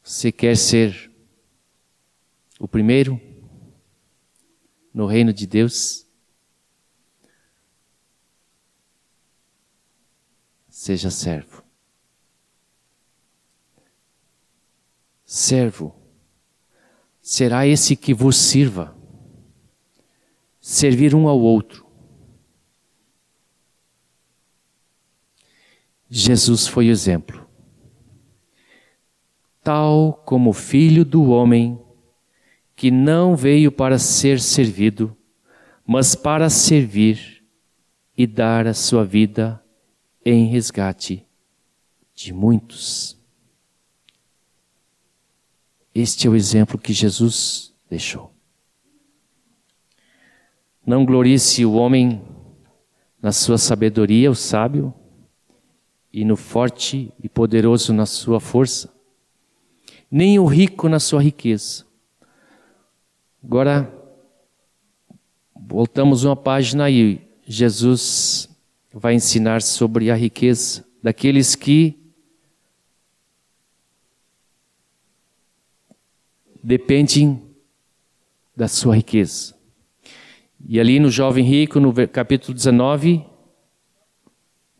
Você 0.02 0.32
quer 0.32 0.56
ser 0.56 1.08
o 2.58 2.66
primeiro 2.66 3.20
no 4.92 5.06
reino 5.06 5.32
de 5.32 5.46
Deus? 5.46 6.04
Seja 10.68 11.12
servo. 11.12 11.62
Servo 15.24 15.94
será 17.22 17.68
esse 17.68 17.94
que 17.94 18.12
vos 18.12 18.36
sirva. 18.36 18.98
Servir 20.60 21.14
um 21.14 21.28
ao 21.28 21.38
outro. 21.38 21.85
Jesus 26.08 26.66
foi 26.66 26.88
exemplo 26.88 27.46
tal 29.66 30.22
como 30.24 30.50
o 30.50 30.52
filho 30.52 31.04
do 31.04 31.24
homem, 31.24 31.76
que 32.76 32.88
não 32.88 33.34
veio 33.34 33.72
para 33.72 33.98
ser 33.98 34.38
servido, 34.38 35.16
mas 35.84 36.14
para 36.14 36.48
servir 36.48 37.42
e 38.16 38.28
dar 38.28 38.64
a 38.68 38.72
sua 38.72 39.04
vida 39.04 39.60
em 40.24 40.46
resgate 40.46 41.26
de 42.14 42.32
muitos. 42.32 43.18
Este 45.92 46.28
é 46.28 46.30
o 46.30 46.36
exemplo 46.36 46.78
que 46.78 46.92
Jesus 46.92 47.74
deixou. 47.90 48.32
Não 50.86 51.04
glorice 51.04 51.64
o 51.64 51.72
homem 51.72 52.22
na 53.20 53.32
sua 53.32 53.58
sabedoria, 53.58 54.30
o 54.30 54.34
sábio, 54.36 54.94
e 56.16 56.24
no 56.24 56.34
forte 56.34 57.12
e 57.22 57.28
poderoso 57.28 57.92
na 57.92 58.06
sua 58.06 58.40
força, 58.40 58.90
nem 60.10 60.38
o 60.38 60.46
rico 60.46 60.88
na 60.88 60.98
sua 60.98 61.22
riqueza. 61.22 61.84
Agora, 63.44 63.92
voltamos 65.54 66.24
uma 66.24 66.34
página 66.34 66.84
aí. 66.84 67.20
Jesus 67.46 68.48
vai 68.94 69.12
ensinar 69.12 69.60
sobre 69.60 70.10
a 70.10 70.14
riqueza 70.14 70.86
daqueles 71.02 71.54
que 71.54 71.94
dependem 76.64 77.42
da 78.56 78.68
sua 78.68 78.96
riqueza. 78.96 79.54
E 80.66 80.80
ali 80.80 80.98
no 80.98 81.10
jovem 81.10 81.44
rico, 81.44 81.78
no 81.78 81.92
capítulo 82.08 82.54
19, 82.54 83.35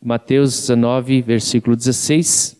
Mateus 0.01 0.59
19, 0.59 1.21
versículo 1.21 1.75
16, 1.75 2.55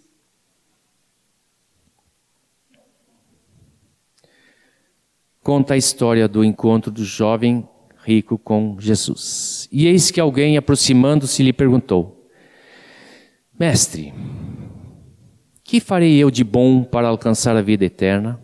conta 5.41 5.75
a 5.75 5.77
história 5.77 6.27
do 6.27 6.43
encontro 6.43 6.91
do 6.91 7.05
jovem 7.05 7.67
rico 8.03 8.37
com 8.37 8.77
Jesus. 8.79 9.69
E 9.71 9.87
eis 9.87 10.11
que 10.11 10.19
alguém, 10.19 10.57
aproximando-se, 10.57 11.43
lhe 11.43 11.53
perguntou: 11.53 12.29
Mestre, 13.57 14.13
que 15.63 15.79
farei 15.79 16.17
eu 16.17 16.31
de 16.31 16.43
bom 16.43 16.83
para 16.83 17.07
alcançar 17.07 17.55
a 17.55 17.61
vida 17.61 17.85
eterna? 17.85 18.41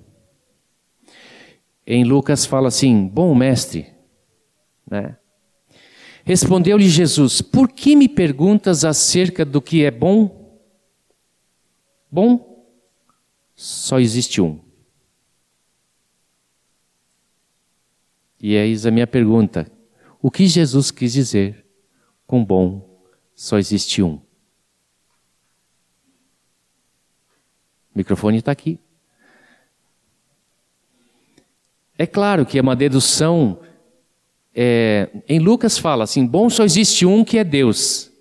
em 1.86 2.04
Lucas 2.04 2.46
fala 2.46 2.68
assim: 2.68 3.08
Bom 3.08 3.36
mestre, 3.36 3.88
né? 4.90 5.18
Respondeu-lhe 6.26 6.88
Jesus: 6.88 7.42
Por 7.42 7.70
que 7.70 7.96
me 7.96 8.08
perguntas 8.08 8.86
acerca 8.86 9.44
do 9.44 9.62
que 9.62 9.84
é 9.84 9.92
bom? 9.92 10.60
Bom, 12.10 12.66
só 13.56 14.00
existe 14.00 14.42
um. 14.42 14.60
E 18.40 18.56
eis 18.56 18.86
a 18.86 18.92
minha 18.92 19.08
pergunta: 19.08 19.70
O 20.22 20.32
que 20.32 20.48
Jesus 20.48 20.92
quis 20.92 21.14
dizer 21.14 21.66
com 22.26 22.44
bom 22.44 23.02
só 23.36 23.58
existe 23.58 24.02
um? 24.02 24.22
O 27.94 27.98
microfone 27.98 28.38
está 28.38 28.52
aqui. 28.52 28.80
É 31.98 32.08
claro 32.08 32.46
que 32.46 32.58
é 32.58 32.62
uma 32.62 32.76
dedução. 32.76 33.62
É, 34.56 35.10
em 35.28 35.40
Lucas 35.40 35.78
fala 35.78 36.04
assim: 36.04 36.26
bom 36.26 36.50
só 36.50 36.64
existe 36.64 37.06
um 37.06 37.24
que 37.24 37.38
é 37.38 37.44
Deus. 37.44 38.12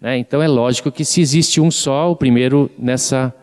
Né? 0.00 0.18
Então 0.18 0.42
é 0.42 0.48
lógico 0.48 0.90
que 0.90 1.04
se 1.04 1.20
existe 1.20 1.60
um 1.60 1.70
só, 1.70 2.10
o 2.10 2.16
primeiro 2.16 2.70
nessa, 2.78 3.34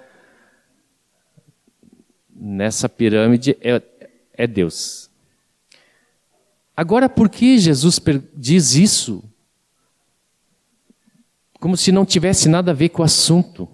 nessa 2.36 2.90
pirâmide 2.90 3.56
é, 3.62 3.82
é 4.34 4.48
Deus. 4.48 5.10
Agora, 6.76 7.08
por 7.08 7.30
que 7.30 7.58
Jesus 7.58 8.00
diz 8.34 8.76
isso? 8.76 9.24
Como 11.60 11.76
se 11.76 11.92
não 11.92 12.06
tivesse 12.06 12.48
nada 12.48 12.72
a 12.72 12.74
ver 12.74 12.90
com 12.90 13.02
o 13.02 13.06
assunto. 13.06 13.68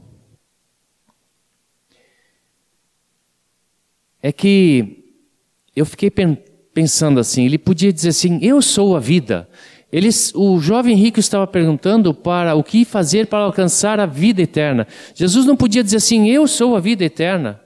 É 4.21 4.31
que 4.31 5.03
eu 5.75 5.85
fiquei 5.85 6.09
pensando 6.09 6.54
assim, 7.19 7.45
ele 7.45 7.57
podia 7.57 7.91
dizer 7.93 8.09
assim, 8.09 8.39
eu 8.41 8.61
sou 8.61 8.95
a 8.95 8.99
vida. 8.99 9.47
Eles, 9.91 10.33
o 10.35 10.59
jovem 10.59 10.95
rico 10.95 11.19
estava 11.19 11.47
perguntando 11.47 12.13
para 12.13 12.55
o 12.55 12.63
que 12.63 12.83
fazer 12.83 13.27
para 13.27 13.45
alcançar 13.45 13.99
a 13.99 14.05
vida 14.05 14.41
eterna. 14.41 14.87
Jesus 15.13 15.45
não 15.45 15.55
podia 15.55 15.83
dizer 15.83 15.97
assim, 15.97 16.27
eu 16.29 16.47
sou 16.47 16.75
a 16.75 16.79
vida 16.79 17.03
eterna. 17.05 17.61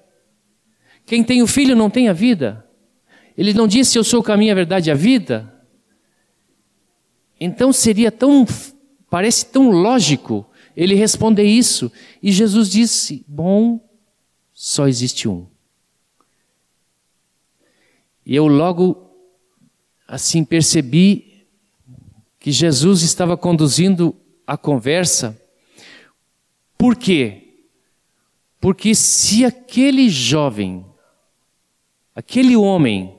Quem 1.05 1.23
tem 1.23 1.41
o 1.41 1.47
filho 1.47 1.75
não 1.75 1.89
tem 1.89 2.07
a 2.07 2.13
vida. 2.13 2.63
Ele 3.35 3.53
não 3.53 3.67
disse, 3.67 3.97
eu 3.97 4.03
sou 4.03 4.19
o 4.19 4.23
caminho, 4.23 4.51
a 4.51 4.55
verdade 4.55 4.89
e 4.89 4.91
a 4.91 4.95
vida. 4.95 5.51
Então 7.39 7.73
seria 7.73 8.11
tão, 8.11 8.45
parece 9.09 9.45
tão 9.45 9.71
lógico 9.71 10.45
ele 10.75 10.95
responder 10.95 11.43
isso. 11.43 11.91
E 12.21 12.31
Jesus 12.31 12.69
disse, 12.69 13.25
bom, 13.27 13.79
só 14.53 14.87
existe 14.87 15.27
um. 15.27 15.47
E 18.29 18.35
eu 18.35 18.45
logo, 18.45 19.09
assim, 20.07 20.45
percebi 20.45 21.47
que 22.39 22.51
Jesus 22.51 23.01
estava 23.01 23.35
conduzindo 23.35 24.15
a 24.45 24.55
conversa. 24.55 25.35
Por 26.77 26.95
quê? 26.95 27.65
Porque 28.61 28.93
se 28.93 29.43
aquele 29.43 30.09
jovem, 30.09 30.85
aquele 32.13 32.55
homem, 32.55 33.17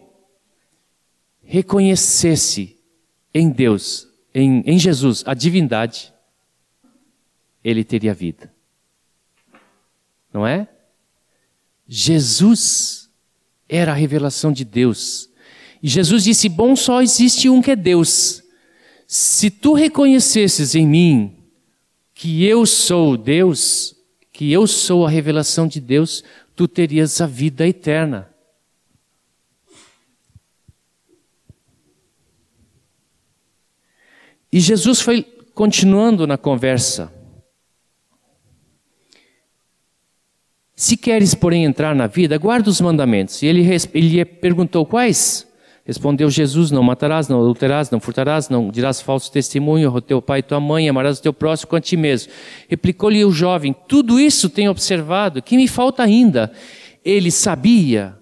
reconhecesse 1.42 2.78
em 3.34 3.50
Deus, 3.50 4.08
em, 4.32 4.60
em 4.60 4.78
Jesus, 4.78 5.24
a 5.26 5.34
divindade, 5.34 6.14
ele 7.64 7.82
teria 7.82 8.14
vida. 8.14 8.54
Não 10.32 10.46
é? 10.46 10.68
Jesus 11.88 12.99
era 13.70 13.92
a 13.92 13.94
revelação 13.94 14.52
de 14.52 14.64
Deus. 14.64 15.30
E 15.80 15.88
Jesus 15.88 16.24
disse: 16.24 16.48
Bom, 16.48 16.74
só 16.74 17.00
existe 17.00 17.48
um 17.48 17.62
que 17.62 17.70
é 17.70 17.76
Deus. 17.76 18.42
Se 19.06 19.48
tu 19.48 19.72
reconhecesses 19.72 20.74
em 20.74 20.86
mim 20.86 21.36
que 22.12 22.44
eu 22.44 22.66
sou 22.66 23.16
Deus, 23.16 23.94
que 24.32 24.52
eu 24.52 24.66
sou 24.66 25.06
a 25.06 25.10
revelação 25.10 25.66
de 25.66 25.80
Deus, 25.80 26.22
tu 26.56 26.68
terias 26.68 27.20
a 27.20 27.26
vida 27.26 27.66
eterna. 27.66 28.28
E 34.52 34.58
Jesus 34.58 35.00
foi 35.00 35.22
continuando 35.54 36.26
na 36.26 36.36
conversa. 36.36 37.19
Se 40.80 40.96
queres, 40.96 41.34
porém, 41.34 41.66
entrar 41.66 41.94
na 41.94 42.06
vida, 42.06 42.38
guarda 42.38 42.70
os 42.70 42.80
mandamentos. 42.80 43.42
E 43.42 43.46
ele, 43.46 43.68
ele 43.92 44.24
perguntou 44.24 44.86
quais? 44.86 45.46
Respondeu 45.84 46.30
Jesus: 46.30 46.70
Não 46.70 46.82
matarás, 46.82 47.28
não 47.28 47.38
adulterarás, 47.38 47.90
não 47.90 48.00
furtarás, 48.00 48.48
não 48.48 48.70
dirás 48.70 48.98
falso 48.98 49.30
testemunho 49.30 49.90
ao 49.90 50.00
teu 50.00 50.22
pai 50.22 50.38
e 50.38 50.42
tua 50.42 50.58
mãe, 50.58 50.88
amarás 50.88 51.18
o 51.18 51.22
teu 51.22 51.34
próximo 51.34 51.68
quanto 51.68 51.84
a 51.84 51.86
ti 51.86 51.98
mesmo. 51.98 52.32
Replicou-lhe 52.66 53.22
o 53.26 53.30
jovem: 53.30 53.76
Tudo 53.86 54.18
isso 54.18 54.48
tenho 54.48 54.70
observado, 54.70 55.42
que 55.42 55.54
me 55.54 55.68
falta 55.68 56.02
ainda? 56.02 56.50
Ele 57.04 57.30
sabia 57.30 58.16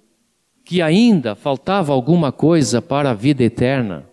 que 0.65 0.83
ainda 0.83 1.37
faltava 1.37 1.93
alguma 1.93 2.33
coisa 2.33 2.83
para 2.83 3.13
a 3.13 3.15
vida 3.15 3.45
eterna. 3.45 4.05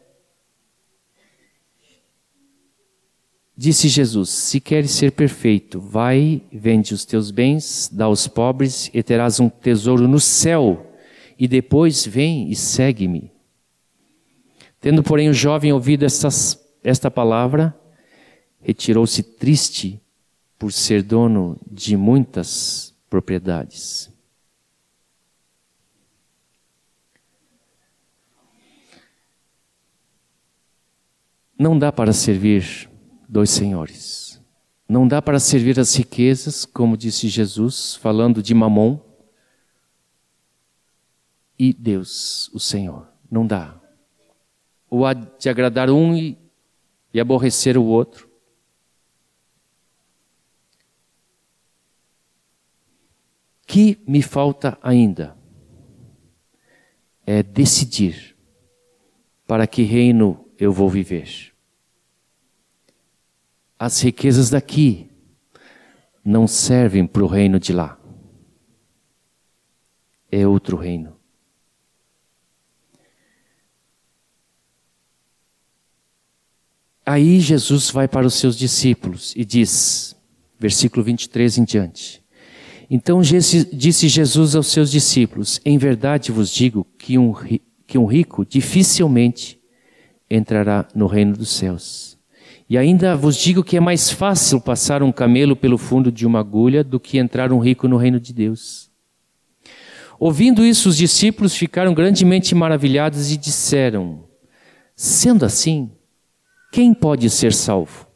Disse 3.57 3.87
Jesus: 3.87 4.29
Se 4.29 4.59
queres 4.59 4.91
ser 4.91 5.11
perfeito, 5.13 5.79
vai, 5.79 6.41
vende 6.51 6.93
os 6.93 7.05
teus 7.05 7.31
bens, 7.31 7.89
dá 7.91 8.05
aos 8.05 8.27
pobres 8.27 8.89
e 8.93 9.01
terás 9.01 9.39
um 9.39 9.47
tesouro 9.47 10.07
no 10.07 10.19
céu, 10.19 10.93
e 11.39 11.47
depois 11.47 12.05
vem 12.05 12.49
e 12.49 12.55
segue-me. 12.55 13.31
Tendo, 14.81 15.01
porém, 15.01 15.29
o 15.29 15.33
jovem 15.33 15.71
ouvido 15.71 16.05
esta 16.83 17.09
palavra, 17.09 17.73
retirou-se 18.61 19.23
triste 19.23 20.01
por 20.59 20.71
ser 20.73 21.01
dono 21.01 21.57
de 21.69 21.95
muitas 21.95 22.93
propriedades. 23.09 24.11
Não 31.57 31.79
dá 31.79 31.89
para 31.89 32.11
servir 32.11 32.89
dois 33.27 33.49
senhores. 33.49 34.41
Não 34.87 35.07
dá 35.07 35.21
para 35.21 35.39
servir 35.39 35.79
as 35.79 35.95
riquezas, 35.95 36.65
como 36.65 36.97
disse 36.97 37.27
Jesus, 37.27 37.95
falando 37.95 38.41
de 38.41 38.53
Mamon, 38.53 38.99
e 41.57 41.73
Deus, 41.73 42.49
o 42.53 42.59
Senhor. 42.59 43.07
Não 43.31 43.47
dá. 43.47 43.79
Ou 44.89 45.05
há 45.05 45.13
de 45.13 45.49
agradar 45.49 45.89
um 45.89 46.15
e, 46.15 46.37
e 47.13 47.19
aborrecer 47.19 47.77
o 47.77 47.83
outro. 47.83 48.29
que 53.65 53.99
me 54.07 54.21
falta 54.21 54.77
ainda 54.81 55.35
é 57.25 57.41
decidir 57.41 58.37
para 59.45 59.67
que 59.67 59.81
reino 59.81 60.45
eu 60.57 60.71
vou 60.71 60.89
viver 60.89 61.54
as 63.77 64.01
riquezas 64.01 64.49
daqui 64.49 65.09
não 66.23 66.47
servem 66.47 67.05
para 67.05 67.23
o 67.23 67.27
reino 67.27 67.59
de 67.59 67.71
lá. 67.71 67.99
É 70.31 70.47
outro 70.47 70.75
reino. 70.75 71.15
Aí 77.05 77.39
Jesus 77.39 77.91
vai 77.91 78.07
para 78.07 78.25
os 78.25 78.33
seus 78.33 78.57
discípulos 78.57 79.33
e 79.35 79.45
diz, 79.45 80.15
versículo 80.59 81.03
23 81.03 81.59
em 81.59 81.63
diante: 81.63 82.23
Então 82.89 83.21
disse 83.21 84.07
Jesus 84.07 84.55
aos 84.55 84.67
seus 84.67 84.89
discípulos: 84.89 85.61
Em 85.63 85.77
verdade 85.77 86.31
vos 86.31 86.49
digo 86.49 86.83
que 86.97 87.19
um, 87.19 87.31
que 87.85 87.97
um 87.99 88.05
rico 88.05 88.43
dificilmente 88.43 89.59
entrará 90.27 90.87
no 90.95 91.05
reino 91.05 91.37
dos 91.37 91.49
céus. 91.49 92.14
E 92.67 92.77
ainda 92.77 93.15
vos 93.15 93.35
digo 93.35 93.63
que 93.63 93.77
é 93.77 93.79
mais 93.79 94.09
fácil 94.09 94.59
passar 94.59 95.03
um 95.03 95.11
camelo 95.11 95.55
pelo 95.55 95.77
fundo 95.77 96.11
de 96.11 96.25
uma 96.25 96.39
agulha 96.39 96.83
do 96.83 96.99
que 96.99 97.19
entrar 97.19 97.51
um 97.51 97.59
rico 97.59 97.87
no 97.87 97.97
reino 97.97 98.19
de 98.19 98.33
Deus. 98.33 98.89
Ouvindo 100.19 100.65
isso, 100.65 100.89
os 100.89 100.97
discípulos 100.97 101.55
ficaram 101.55 101.93
grandemente 101.93 102.55
maravilhados 102.55 103.31
e 103.31 103.37
disseram: 103.37 104.23
Sendo 104.95 105.45
assim, 105.45 105.91
quem 106.71 106.93
pode 106.93 107.29
ser 107.29 107.53
salvo? 107.53 108.07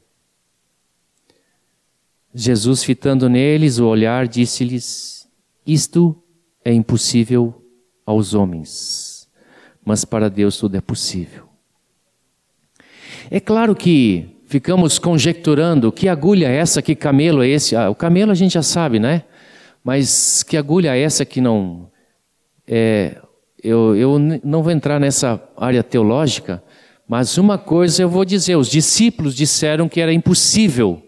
Jesus, 2.34 2.84
fitando 2.84 3.30
neles 3.30 3.78
o 3.78 3.86
olhar, 3.86 4.28
disse-lhes: 4.28 5.28
Isto 5.66 6.24
é 6.66 6.74
impossível 6.74 7.64
aos 8.04 8.34
homens, 8.34 9.30
mas 9.86 10.06
para 10.06 10.30
Deus 10.30 10.58
tudo 10.58 10.76
é 10.76 10.82
possível. 10.82 11.48
É 13.30 13.40
claro 13.40 13.76
que 13.76 14.39
ficamos 14.50 14.98
conjecturando 14.98 15.92
que 15.92 16.10
agulha 16.10 16.48
é 16.48 16.56
essa, 16.56 16.82
que 16.82 16.96
camelo 16.96 17.44
é 17.44 17.48
esse. 17.48 17.76
Ah, 17.76 17.88
o 17.88 17.96
camelo 17.96 18.32
a 18.32 18.36
gente 18.36 18.54
já 18.54 18.64
sabe, 18.64 19.00
né? 19.00 19.24
Mas 19.84 20.42
que 20.42 20.58
agulha 20.58 20.98
é 20.98 21.02
essa 21.02 21.24
que 21.24 21.40
não. 21.40 21.90
É, 22.68 23.22
eu, 23.64 23.96
eu 23.96 24.18
não 24.44 24.64
vou 24.64 24.72
entrar 24.72 25.00
nessa 25.00 25.40
área 25.56 25.84
teológica, 25.84 26.64
mas 27.08 27.38
uma 27.38 27.60
coisa 27.60 28.02
eu 28.02 28.10
vou 28.10 28.26
dizer: 28.26 28.56
os 28.56 28.68
discípulos 28.68 29.36
disseram 29.36 29.88
que 29.88 30.02
era 30.02 30.12
impossível. 30.12 31.04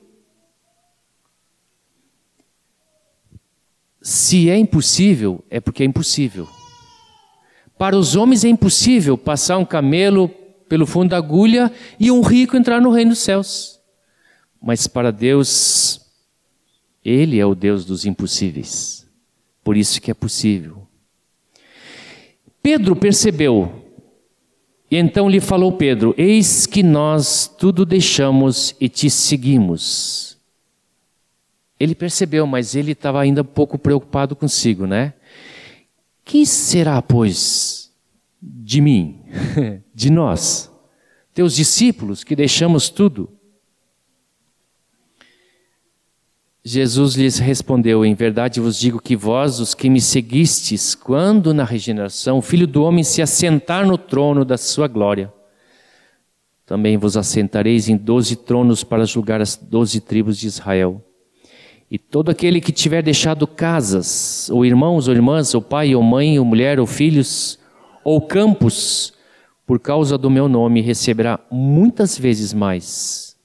Se 4.03 4.51
é 4.51 4.57
impossível, 4.57 5.43
é 5.49 5.59
porque 5.59 5.81
é 5.81 5.85
impossível. 5.85 6.47
Para 7.75 7.97
os 7.97 8.15
homens 8.15 8.45
é 8.45 8.49
impossível 8.49 9.17
passar 9.17 9.57
um 9.57 9.65
camelo 9.65 10.29
pelo 10.71 10.85
fundo 10.85 11.09
da 11.09 11.17
agulha 11.17 11.69
e 11.99 12.09
um 12.09 12.21
rico 12.21 12.55
entrar 12.55 12.79
no 12.79 12.91
reino 12.91 13.11
dos 13.11 13.19
céus. 13.19 13.81
Mas 14.61 14.87
para 14.87 15.11
Deus, 15.11 15.99
Ele 17.03 17.37
é 17.37 17.45
o 17.45 17.53
Deus 17.53 17.83
dos 17.83 18.05
impossíveis. 18.05 19.05
Por 19.65 19.75
isso 19.75 20.01
que 20.01 20.09
é 20.09 20.13
possível. 20.13 20.87
Pedro 22.63 22.95
percebeu, 22.95 23.83
e 24.89 24.95
então 24.95 25.29
lhe 25.29 25.41
falou 25.41 25.73
Pedro: 25.73 26.15
Eis 26.17 26.65
que 26.65 26.81
nós 26.81 27.53
tudo 27.59 27.85
deixamos 27.85 28.73
e 28.79 28.87
te 28.87 29.09
seguimos. 29.09 30.37
Ele 31.77 31.93
percebeu, 31.93 32.47
mas 32.47 32.75
ele 32.75 32.93
estava 32.93 33.19
ainda 33.19 33.41
um 33.41 33.45
pouco 33.45 33.77
preocupado 33.77 34.37
consigo, 34.37 34.87
né? 34.87 35.15
Que 36.23 36.45
será, 36.45 37.01
pois, 37.01 37.91
de 38.41 38.79
mim, 38.79 39.19
de 40.01 40.11
nós, 40.11 40.71
teus 41.31 41.55
discípulos, 41.55 42.23
que 42.23 42.35
deixamos 42.35 42.89
tudo? 42.89 43.29
Jesus 46.65 47.13
lhes 47.13 47.37
respondeu: 47.37 48.03
Em 48.03 48.15
verdade 48.15 48.59
vos 48.59 48.79
digo 48.79 48.99
que 48.99 49.15
vós, 49.15 49.59
os 49.59 49.75
que 49.75 49.91
me 49.91 50.01
seguistes, 50.01 50.95
quando 50.95 51.53
na 51.53 51.63
regeneração 51.63 52.39
o 52.39 52.41
Filho 52.41 52.65
do 52.65 52.83
Homem 52.83 53.03
se 53.03 53.21
assentar 53.21 53.85
no 53.85 53.95
trono 53.95 54.43
da 54.43 54.57
sua 54.57 54.87
glória, 54.87 55.31
também 56.65 56.97
vos 56.97 57.15
assentareis 57.15 57.87
em 57.87 57.95
doze 57.95 58.35
tronos 58.35 58.83
para 58.83 59.05
julgar 59.05 59.39
as 59.39 59.55
doze 59.55 60.01
tribos 60.01 60.35
de 60.35 60.47
Israel. 60.47 60.99
E 61.91 61.99
todo 61.99 62.31
aquele 62.31 62.59
que 62.59 62.71
tiver 62.71 63.03
deixado 63.03 63.45
casas, 63.45 64.49
ou 64.49 64.65
irmãos, 64.65 65.07
ou 65.07 65.13
irmãs, 65.13 65.53
ou 65.53 65.61
pai, 65.61 65.93
ou 65.93 66.01
mãe, 66.01 66.39
ou 66.39 66.45
mulher, 66.45 66.79
ou 66.79 66.87
filhos, 66.87 67.59
ou 68.03 68.19
campos, 68.21 69.13
por 69.65 69.79
causa 69.79 70.17
do 70.17 70.29
meu 70.29 70.47
nome, 70.47 70.81
receberá 70.81 71.39
muitas 71.49 72.17
vezes 72.17 72.53
mais 72.53 73.37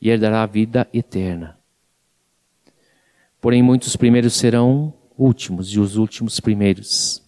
e 0.00 0.10
herdará 0.10 0.42
a 0.42 0.46
vida 0.46 0.88
eterna. 0.92 1.58
Porém, 3.40 3.62
muitos 3.62 3.96
primeiros 3.96 4.34
serão 4.34 4.94
últimos 5.16 5.68
e 5.72 5.78
os 5.78 5.96
últimos 5.96 6.40
primeiros. 6.40 7.22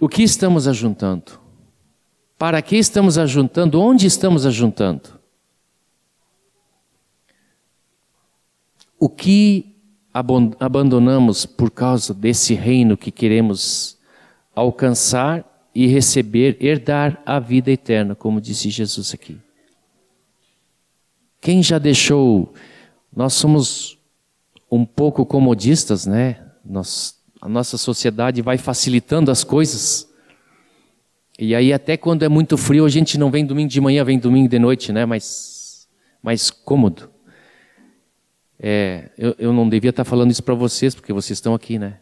O 0.00 0.08
que 0.08 0.22
estamos 0.22 0.66
ajuntando? 0.66 1.40
Para 2.36 2.60
que 2.60 2.76
estamos 2.76 3.16
ajuntando? 3.16 3.80
Onde 3.80 4.06
estamos 4.06 4.44
ajuntando? 4.44 5.20
O 8.98 9.08
que 9.08 9.73
abandonamos 10.14 11.44
por 11.44 11.72
causa 11.72 12.14
desse 12.14 12.54
reino 12.54 12.96
que 12.96 13.10
queremos 13.10 13.98
alcançar 14.54 15.44
e 15.74 15.88
receber, 15.88 16.56
herdar 16.60 17.20
a 17.26 17.40
vida 17.40 17.72
eterna, 17.72 18.14
como 18.14 18.40
disse 18.40 18.70
Jesus 18.70 19.12
aqui? 19.12 19.36
Quem 21.40 21.62
já 21.62 21.78
deixou? 21.78 22.54
Nós 23.14 23.32
somos 23.34 23.98
um 24.70 24.84
pouco 24.84 25.26
comodistas, 25.26 26.06
né? 26.06 26.40
Nós, 26.64 27.16
a 27.40 27.48
nossa 27.48 27.76
sociedade 27.76 28.40
vai 28.40 28.56
facilitando 28.56 29.32
as 29.32 29.42
coisas. 29.42 30.08
E 31.38 31.54
aí 31.56 31.72
até 31.72 31.96
quando 31.96 32.22
é 32.22 32.28
muito 32.28 32.56
frio, 32.56 32.86
a 32.86 32.88
gente 32.88 33.18
não 33.18 33.32
vem 33.32 33.44
domingo 33.44 33.68
de 33.68 33.80
manhã, 33.80 34.04
vem 34.04 34.18
domingo 34.18 34.48
de 34.48 34.58
noite, 34.60 34.92
né? 34.92 35.04
Mais, 35.04 35.88
mais 36.22 36.50
cômodo. 36.50 37.10
É, 38.58 39.10
eu, 39.18 39.34
eu 39.38 39.52
não 39.52 39.68
devia 39.68 39.90
estar 39.90 40.04
falando 40.04 40.30
isso 40.30 40.42
para 40.42 40.54
vocês, 40.54 40.94
porque 40.94 41.12
vocês 41.12 41.36
estão 41.38 41.54
aqui, 41.54 41.78
né? 41.78 41.98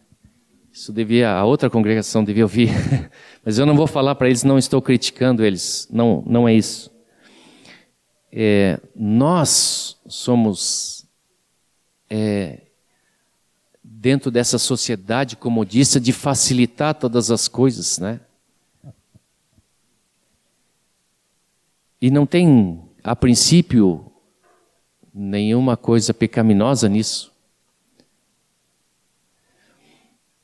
Isso 0.71 0.91
devia, 0.91 1.31
a 1.31 1.45
outra 1.45 1.69
congregação 1.69 2.23
devia 2.23 2.43
ouvir. 2.43 2.69
Mas 3.45 3.59
eu 3.59 3.65
não 3.65 3.75
vou 3.75 3.85
falar 3.85 4.15
para 4.15 4.27
eles, 4.27 4.43
não 4.43 4.57
estou 4.57 4.81
criticando 4.81 5.45
eles. 5.45 5.87
Não, 5.91 6.23
não 6.25 6.47
é 6.47 6.53
isso. 6.53 6.91
É, 8.31 8.79
nós 8.95 9.97
somos 10.07 11.05
é, 12.09 12.61
dentro 13.83 14.31
dessa 14.31 14.57
sociedade 14.57 15.35
comodista 15.35 15.99
de 15.99 16.11
facilitar 16.11 16.95
todas 16.95 17.29
as 17.29 17.47
coisas, 17.47 17.99
né? 17.99 18.19
E 22.01 22.11
não 22.11 22.25
tem, 22.25 22.81
a 23.03 23.15
princípio, 23.15 24.11
nenhuma 25.13 25.77
coisa 25.77 26.13
pecaminosa 26.13 26.89
nisso. 26.89 27.31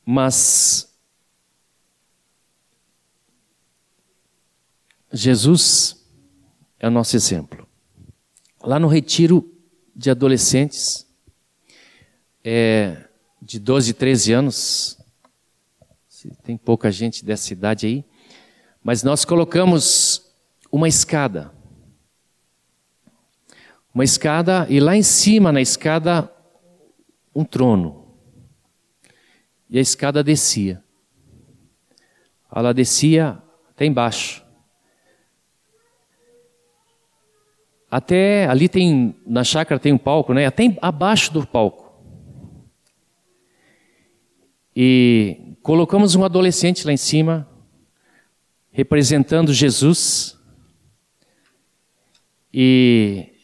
Mas 0.05 0.89
Jesus 5.11 6.05
é 6.79 6.87
o 6.87 6.91
nosso 6.91 7.15
exemplo. 7.15 7.67
Lá 8.61 8.79
no 8.79 8.87
retiro 8.87 9.51
de 9.95 10.09
adolescentes, 10.09 11.07
é, 12.43 13.07
de 13.41 13.59
12, 13.59 13.93
13 13.93 14.33
anos, 14.33 14.97
tem 16.43 16.57
pouca 16.57 16.91
gente 16.91 17.23
dessa 17.23 17.53
idade 17.53 17.85
aí, 17.87 18.05
mas 18.83 19.03
nós 19.03 19.25
colocamos 19.25 20.33
uma 20.71 20.87
escada. 20.87 21.51
Uma 23.99 24.05
escada, 24.05 24.65
e 24.69 24.79
lá 24.79 24.95
em 24.95 25.03
cima 25.03 25.51
na 25.51 25.59
escada, 25.59 26.33
um 27.35 27.43
trono. 27.43 28.15
E 29.69 29.77
a 29.77 29.81
escada 29.81 30.23
descia. 30.23 30.81
Ela 32.49 32.73
descia 32.73 33.43
até 33.69 33.85
embaixo. 33.85 34.41
Até 37.91 38.47
ali 38.47 38.69
tem, 38.69 39.17
na 39.27 39.43
chácara 39.43 39.77
tem 39.77 39.91
um 39.91 39.97
palco, 39.97 40.33
né? 40.33 40.45
Até 40.45 40.77
abaixo 40.81 41.33
do 41.33 41.45
palco. 41.45 42.01
E 44.73 45.57
colocamos 45.61 46.15
um 46.15 46.23
adolescente 46.23 46.85
lá 46.85 46.93
em 46.93 46.97
cima, 46.97 47.45
representando 48.71 49.53
Jesus. 49.53 50.39
E, 52.53 53.35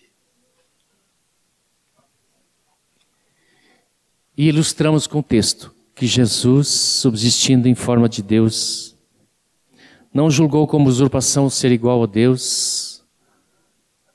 e 4.37 4.47
ilustramos 4.47 5.07
com 5.07 5.19
o 5.19 5.23
texto 5.23 5.73
que 5.93 6.05
Jesus, 6.05 6.67
subsistindo 6.67 7.67
em 7.67 7.75
forma 7.75 8.09
de 8.09 8.21
Deus, 8.21 8.95
não 10.13 10.29
julgou 10.29 10.67
como 10.67 10.89
usurpação 10.89 11.49
ser 11.49 11.71
igual 11.71 12.03
a 12.03 12.05
Deus, 12.05 13.03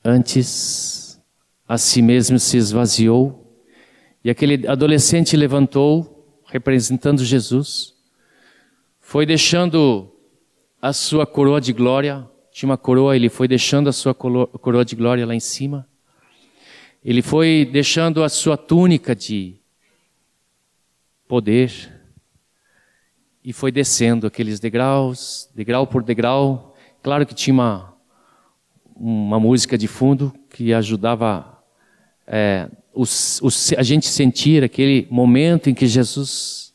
antes 0.04 1.20
a 1.66 1.78
si 1.78 2.02
mesmo 2.02 2.38
se 2.38 2.56
esvaziou, 2.56 3.36
e 4.22 4.30
aquele 4.30 4.66
adolescente 4.66 5.36
levantou, 5.36 6.42
representando 6.46 7.24
Jesus, 7.24 7.94
foi 9.00 9.24
deixando 9.24 10.12
a 10.82 10.92
sua 10.92 11.26
coroa 11.26 11.60
de 11.60 11.72
glória 11.72 12.28
tinha 12.52 12.68
uma 12.68 12.76
coroa, 12.76 13.14
ele 13.14 13.28
foi 13.28 13.46
deixando 13.46 13.88
a 13.88 13.92
sua 13.92 14.12
coroa 14.12 14.84
de 14.84 14.96
glória 14.96 15.24
lá 15.24 15.34
em 15.34 15.40
cima. 15.40 15.88
Ele 17.02 17.22
foi 17.22 17.68
deixando 17.70 18.22
a 18.22 18.28
sua 18.28 18.56
túnica 18.56 19.14
de 19.14 19.59
poder 21.30 21.92
e 23.44 23.52
foi 23.52 23.70
descendo 23.70 24.26
aqueles 24.26 24.58
degraus, 24.58 25.48
degrau 25.54 25.86
por 25.86 26.02
degrau. 26.02 26.74
Claro 27.00 27.24
que 27.24 27.36
tinha 27.36 27.54
uma, 27.54 27.94
uma 28.96 29.38
música 29.38 29.78
de 29.78 29.86
fundo 29.86 30.34
que 30.50 30.74
ajudava 30.74 31.62
é, 32.26 32.68
os, 32.92 33.40
os, 33.44 33.72
a 33.74 33.82
gente 33.84 34.08
sentir 34.08 34.64
aquele 34.64 35.06
momento 35.08 35.70
em 35.70 35.74
que 35.74 35.86
Jesus 35.86 36.74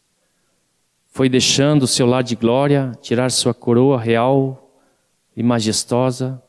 foi 1.07 1.27
deixando 1.27 1.83
o 1.83 1.87
seu 1.87 2.07
lar 2.07 2.23
de 2.23 2.37
glória, 2.37 2.93
tirar 3.01 3.31
sua 3.31 3.53
coroa 3.53 3.99
real 3.99 4.73
e 5.35 5.43
majestosa, 5.43 6.41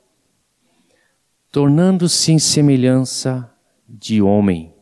tornando-se 1.50 2.30
em 2.30 2.38
semelhança 2.38 3.52
de 3.88 4.22
homem. 4.22 4.76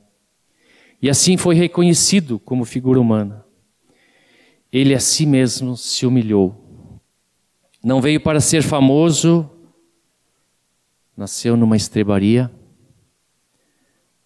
E 1.04 1.10
assim 1.10 1.36
foi 1.36 1.54
reconhecido 1.54 2.38
como 2.38 2.64
figura 2.64 2.98
humana. 2.98 3.44
Ele 4.72 4.94
a 4.94 4.98
si 4.98 5.26
mesmo 5.26 5.76
se 5.76 6.06
humilhou. 6.06 6.98
Não 7.82 8.00
veio 8.00 8.18
para 8.22 8.40
ser 8.40 8.62
famoso, 8.62 9.50
nasceu 11.14 11.58
numa 11.58 11.76
estrebaria, 11.76 12.50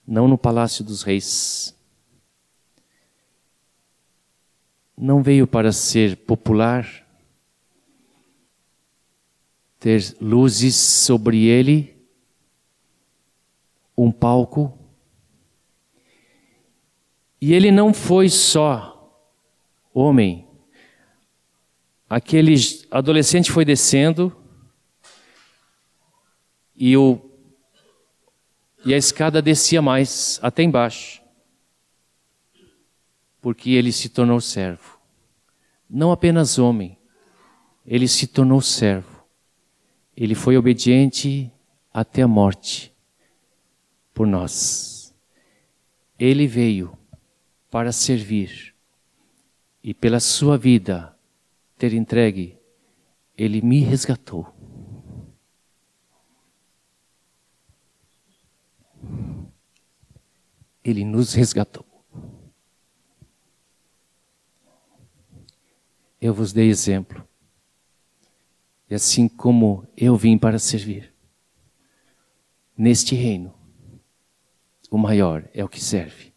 não 0.07 0.29
no 0.29 0.39
palácio 0.39 0.85
dos 0.85 1.03
reis. 1.03 1.77
Não 4.97 5.21
veio 5.21 5.49
para 5.49 5.73
ser 5.73 6.17
popular, 6.17 6.87
ter 9.81 10.17
luzes 10.21 10.77
sobre 10.77 11.45
ele, 11.45 11.93
um 13.97 14.13
palco. 14.13 14.78
E 17.41 17.55
ele 17.55 17.71
não 17.71 17.95
foi 17.95 18.29
só 18.29 18.95
homem. 19.93 20.47
Aquele 22.09 22.55
adolescente 22.91 23.53
foi 23.53 23.65
descendo 23.65 24.35
e, 26.75 26.97
o, 26.97 27.21
e 28.85 28.95
a 28.95 28.97
escada 28.97 29.43
descia 29.43 29.83
mais, 29.83 30.39
até 30.43 30.63
embaixo, 30.63 31.21
porque 33.41 33.71
ele 33.71 33.93
se 33.93 34.09
tornou 34.09 34.41
servo. 34.41 34.99
Não 35.89 36.13
apenas 36.13 36.59
homem, 36.59 36.99
ele 37.87 38.07
se 38.09 38.27
tornou 38.27 38.61
servo. 38.61 39.25
Ele 40.17 40.35
foi 40.35 40.57
obediente 40.57 41.51
até 41.93 42.23
a 42.23 42.29
morte 42.29 42.93
por 44.13 44.27
nós. 44.27 45.15
Ele 46.19 46.47
veio 46.47 46.99
para 47.71 47.93
servir 47.93 48.75
e 49.83 49.95
pela 49.95 50.21
sua 50.21 50.57
vida 50.59 51.17
ter 51.77 51.93
entregue, 51.93 52.59
ele 53.37 53.63
me 53.63 53.81
resgatou. 53.81 54.53
Ele 60.83 61.05
nos 61.05 61.35
resgatou. 61.35 61.87
Eu 66.21 66.35
vos 66.35 66.53
dei 66.53 66.69
exemplo. 66.69 67.27
E 68.91 68.95
assim 68.95 69.29
como 69.29 69.87
eu 69.97 70.17
vim 70.17 70.39
para 70.39 70.59
servir, 70.59 71.13
neste 72.77 73.15
reino, 73.15 73.55
o 74.91 74.97
maior 74.97 75.49
é 75.53 75.63
o 75.63 75.69
que 75.69 75.81
serve. 75.81 76.28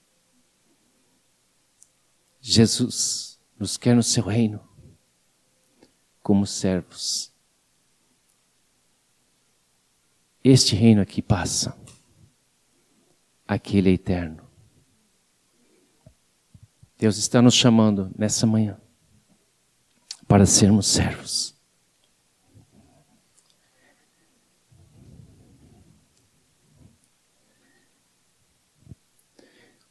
Jesus 2.42 3.40
nos 3.60 3.78
quer 3.78 3.96
no 3.96 4.02
seu 4.02 4.24
reino 4.24 4.68
como 6.24 6.48
servos. 6.48 7.32
Este 10.44 10.76
reino 10.76 11.02
aqui 11.02 11.22
passa, 11.22 11.78
aquele 13.48 13.92
é 13.92 13.94
eterno. 13.94 14.50
Deus 16.98 17.18
está 17.18 17.42
nos 17.42 17.54
chamando 17.54 18.12
nessa 18.18 18.48
manhã 18.48 18.80
para 20.28 20.46
sermos 20.46 20.88
servos. 20.88 21.56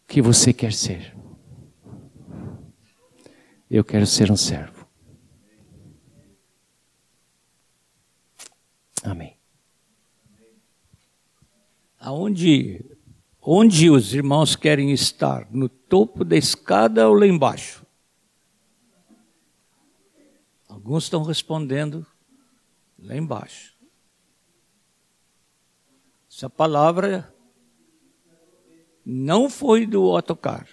O 0.02 0.12
que 0.12 0.20
você 0.20 0.52
quer 0.52 0.72
ser? 0.72 1.19
Eu 3.70 3.84
quero 3.84 4.04
ser 4.04 4.32
um 4.32 4.36
servo. 4.36 4.84
Amém. 9.04 9.38
Aonde 11.98 12.84
onde 13.40 13.88
os 13.88 14.12
irmãos 14.12 14.56
querem 14.56 14.90
estar? 14.90 15.48
No 15.52 15.68
topo 15.68 16.24
da 16.24 16.36
escada 16.36 17.08
ou 17.08 17.14
lá 17.14 17.26
embaixo? 17.26 17.86
Alguns 20.68 21.04
estão 21.04 21.22
respondendo 21.22 22.04
lá 22.98 23.16
embaixo. 23.16 23.76
Essa 26.28 26.50
palavra 26.50 27.32
não 29.04 29.48
foi 29.48 29.86
do 29.86 30.04
Otocar. 30.04 30.66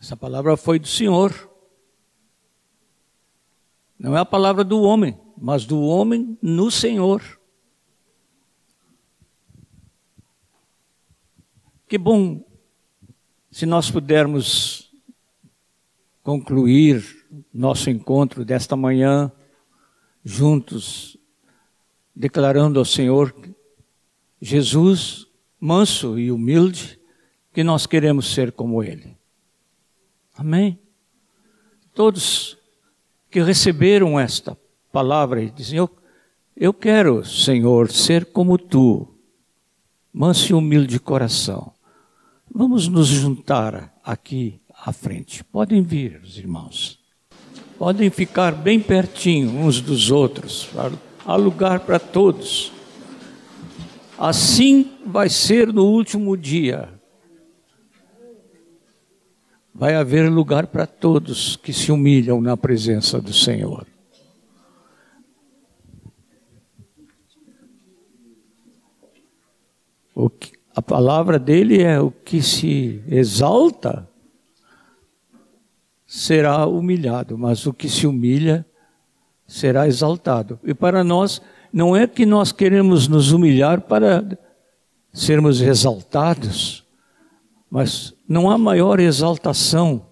Essa 0.00 0.16
palavra 0.16 0.56
foi 0.56 0.78
do 0.78 0.86
Senhor. 0.86 1.50
Não 3.98 4.16
é 4.16 4.20
a 4.20 4.24
palavra 4.24 4.62
do 4.62 4.80
homem, 4.82 5.18
mas 5.36 5.66
do 5.66 5.80
homem 5.80 6.38
no 6.40 6.70
Senhor. 6.70 7.22
Que 11.88 11.98
bom 11.98 12.44
se 13.50 13.66
nós 13.66 13.90
pudermos 13.90 14.92
concluir 16.22 17.26
nosso 17.52 17.90
encontro 17.90 18.44
desta 18.44 18.76
manhã 18.76 19.32
juntos, 20.22 21.16
declarando 22.14 22.78
ao 22.78 22.84
Senhor 22.84 23.34
Jesus 24.40 25.26
manso 25.58 26.18
e 26.18 26.30
humilde, 26.30 27.00
que 27.52 27.64
nós 27.64 27.86
queremos 27.86 28.32
ser 28.32 28.52
como 28.52 28.84
Ele. 28.84 29.17
Amém? 30.38 30.78
Todos 31.92 32.56
que 33.28 33.42
receberam 33.42 34.20
esta 34.20 34.56
palavra 34.92 35.42
e 35.42 35.50
dizem: 35.50 35.78
eu, 35.78 35.90
eu 36.56 36.72
quero, 36.72 37.24
Senhor, 37.24 37.90
ser 37.90 38.26
como 38.26 38.56
Tu, 38.56 39.04
manso 40.12 40.52
e 40.52 40.54
humilde 40.54 40.92
de 40.92 41.00
coração. 41.00 41.72
Vamos 42.54 42.86
nos 42.86 43.08
juntar 43.08 43.92
aqui 44.04 44.60
à 44.72 44.92
frente. 44.92 45.42
Podem 45.42 45.82
vir, 45.82 46.20
os 46.22 46.38
irmãos. 46.38 47.00
Podem 47.76 48.08
ficar 48.08 48.52
bem 48.52 48.78
pertinho 48.78 49.50
uns 49.50 49.80
dos 49.80 50.12
outros. 50.12 50.70
Há 51.26 51.34
lugar 51.34 51.80
para 51.80 51.98
todos. 51.98 52.72
Assim 54.16 54.92
vai 55.04 55.28
ser 55.28 55.72
no 55.72 55.84
último 55.84 56.36
dia. 56.36 56.97
Vai 59.78 59.94
haver 59.94 60.28
lugar 60.28 60.66
para 60.66 60.86
todos 60.86 61.54
que 61.56 61.72
se 61.72 61.92
humilham 61.92 62.40
na 62.40 62.56
presença 62.56 63.20
do 63.20 63.32
Senhor. 63.32 63.86
Que, 70.40 70.52
a 70.74 70.82
palavra 70.82 71.38
dele 71.38 71.80
é 71.80 72.00
o 72.00 72.10
que 72.10 72.42
se 72.42 73.00
exalta 73.06 74.08
será 76.04 76.66
humilhado, 76.66 77.36
mas 77.36 77.66
o 77.66 77.72
que 77.72 77.88
se 77.88 78.06
humilha 78.06 78.66
será 79.46 79.86
exaltado. 79.86 80.58
E 80.64 80.74
para 80.74 81.04
nós, 81.04 81.40
não 81.72 81.94
é 81.94 82.06
que 82.06 82.24
nós 82.24 82.50
queremos 82.50 83.06
nos 83.06 83.30
humilhar 83.30 83.82
para 83.82 84.38
sermos 85.12 85.60
exaltados, 85.60 86.84
mas 87.70 88.14
não 88.28 88.50
há 88.50 88.58
maior 88.58 89.00
exaltação 89.00 90.06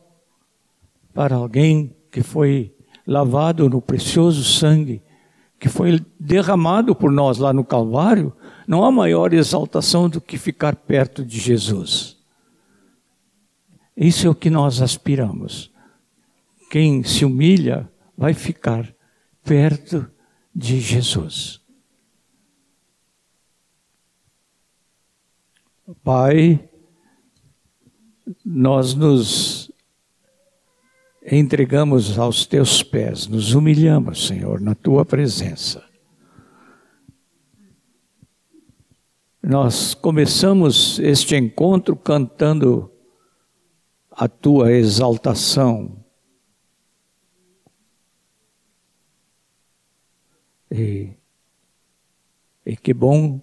para 1.13 1.37
alguém 1.37 1.95
que 2.11 2.23
foi 2.23 2.75
lavado 3.07 3.69
no 3.69 3.83
precioso 3.83 4.43
sangue, 4.43 5.03
que 5.61 5.69
foi 5.69 6.01
derramado 6.19 6.95
por 6.95 7.13
nós 7.13 7.39
lá 7.39 7.53
no 7.53 7.65
Calvário, 7.65 8.35
não 8.67 8.85
há 8.85 8.91
maior 8.91 9.33
exaltação 9.33 10.09
do 10.09 10.21
que 10.21 10.39
ficar 10.39 10.77
perto 10.77 11.25
de 11.25 11.39
Jesus. 11.39 12.17
Isso 13.97 14.27
é 14.27 14.31
o 14.31 14.35
que 14.35 14.51
nós 14.51 14.81
aspiramos. 14.83 15.71
Quem 16.71 17.03
se 17.03 17.25
humilha 17.25 17.91
vai 18.17 18.35
ficar 18.35 18.93
perto 19.43 20.11
de 20.55 20.81
Jesus. 20.81 21.61
Pai, 26.03 26.69
nós 28.45 28.95
nos 28.95 29.71
entregamos 31.23 32.19
aos 32.19 32.47
teus 32.47 32.83
pés, 32.83 33.27
nos 33.27 33.55
humilhamos, 33.55 34.27
Senhor, 34.27 34.61
na 34.61 34.75
tua 34.75 35.05
presença. 35.05 35.85
Nós 39.43 39.95
começamos 39.95 40.99
este 40.99 41.37
encontro 41.37 41.95
cantando 41.95 42.91
a 44.11 44.29
tua 44.29 44.73
exaltação, 44.73 46.05
E, 50.71 51.11
e 52.65 52.77
que 52.77 52.93
bom 52.93 53.41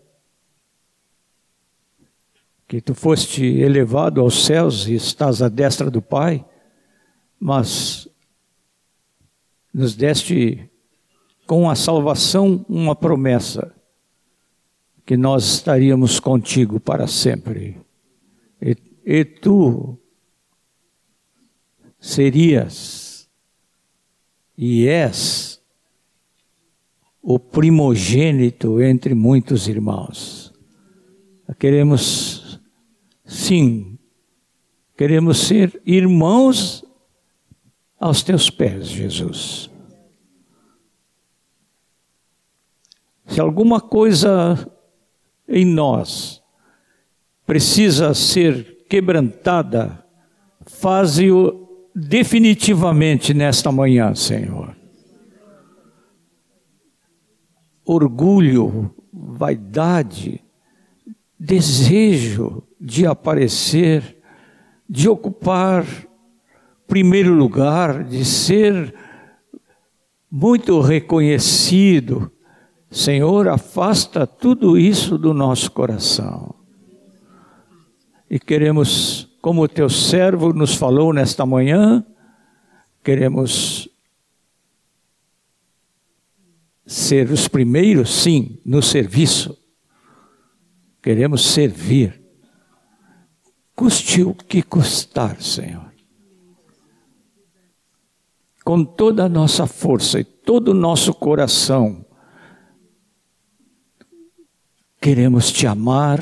que 2.73 2.81
tu 2.81 2.95
foste 2.95 3.45
elevado 3.45 4.19
aos 4.19 4.45
céus 4.45 4.87
e 4.87 4.95
estás 4.95 5.43
à 5.43 5.47
destra 5.47 5.91
do 5.91 6.01
Pai, 6.01 6.43
mas 7.39 8.09
nos 9.71 9.93
deste 9.93 10.71
com 11.45 11.69
a 11.69 11.75
salvação 11.75 12.65
uma 12.67 12.95
promessa, 12.95 13.71
que 15.05 15.15
nós 15.15 15.43
estaríamos 15.53 16.19
contigo 16.19 16.79
para 16.79 17.05
sempre. 17.05 17.77
E, 18.59 18.75
e 19.05 19.23
tu 19.23 19.95
serias 21.99 23.29
e 24.57 24.87
és 24.87 25.61
o 27.21 27.37
primogênito 27.37 28.81
entre 28.81 29.13
muitos 29.13 29.67
irmãos. 29.67 30.51
Queremos, 31.59 32.32
sim, 33.25 33.97
queremos 34.97 35.39
ser 35.39 35.81
irmãos 35.85 36.83
aos 37.99 38.21
teus 38.21 38.49
pés, 38.49 38.87
Jesus. 38.87 39.69
Se 43.25 43.39
alguma 43.39 43.79
coisa 43.79 44.69
em 45.47 45.65
nós 45.65 46.43
precisa 47.45 48.13
ser 48.13 48.85
quebrantada, 48.89 50.05
faze-o 50.65 51.89
definitivamente 51.95 53.33
nesta 53.33 53.71
manhã, 53.71 54.13
Senhor. 54.15 54.75
Orgulho, 57.85 58.93
vaidade, 59.11 60.43
desejo 61.39 62.63
de 62.83 63.07
aparecer, 63.07 64.17
de 64.89 65.07
ocupar 65.07 65.85
primeiro 66.85 67.33
lugar, 67.33 68.03
de 68.03 68.25
ser 68.25 68.93
muito 70.29 70.81
reconhecido. 70.81 72.29
Senhor, 72.91 73.47
afasta 73.47 74.27
tudo 74.27 74.77
isso 74.77 75.17
do 75.17 75.33
nosso 75.33 75.71
coração. 75.71 76.53
E 78.29 78.37
queremos, 78.37 79.29
como 79.41 79.63
o 79.63 79.67
teu 79.67 79.89
servo 79.89 80.51
nos 80.51 80.75
falou 80.75 81.13
nesta 81.13 81.45
manhã, 81.45 82.05
queremos 83.01 83.87
ser 86.85 87.31
os 87.31 87.47
primeiros, 87.47 88.09
sim, 88.13 88.59
no 88.65 88.81
serviço. 88.81 89.57
Queremos 91.01 91.45
servir. 91.45 92.22
Custe 93.83 94.23
o 94.23 94.33
que 94.33 94.63
custar, 94.63 95.41
Senhor 95.41 95.93
com 98.63 98.85
toda 98.85 99.25
a 99.25 99.29
nossa 99.29 99.67
força 99.67 100.19
e 100.19 100.23
todo 100.23 100.69
o 100.69 100.73
nosso 100.73 101.13
coração, 101.13 102.05
queremos 105.01 105.51
te 105.51 105.67
amar 105.67 106.21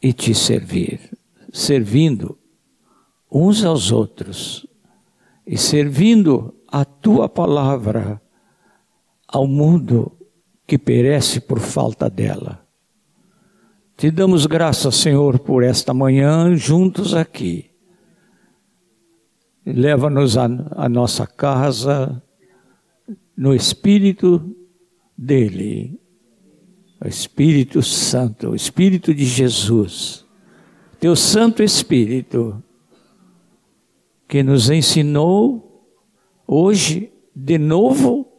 e 0.00 0.12
te 0.12 0.34
servir, 0.34 1.16
servindo 1.52 2.38
uns 3.30 3.64
aos 3.64 3.92
outros 3.92 4.66
e 5.46 5.58
servindo 5.58 6.54
a 6.68 6.84
tua 6.84 7.28
palavra 7.28 8.20
ao 9.28 9.46
mundo 9.46 10.16
que 10.66 10.78
perece 10.78 11.40
por 11.40 11.60
falta 11.60 12.08
dela. 12.08 12.65
Te 13.96 14.10
damos 14.10 14.44
graças, 14.44 14.94
Senhor, 14.96 15.38
por 15.38 15.64
esta 15.64 15.94
manhã 15.94 16.54
juntos 16.54 17.14
aqui. 17.14 17.70
Leva-nos 19.64 20.36
à 20.36 20.86
nossa 20.86 21.26
casa 21.26 22.22
no 23.34 23.54
Espírito 23.54 24.54
dele, 25.16 25.98
o 27.02 27.08
Espírito 27.08 27.82
Santo, 27.82 28.50
o 28.50 28.54
Espírito 28.54 29.14
de 29.14 29.24
Jesus, 29.24 30.26
teu 31.00 31.16
Santo 31.16 31.62
Espírito, 31.62 32.62
que 34.28 34.42
nos 34.42 34.68
ensinou 34.68 35.88
hoje 36.46 37.10
de 37.34 37.56
novo 37.56 38.30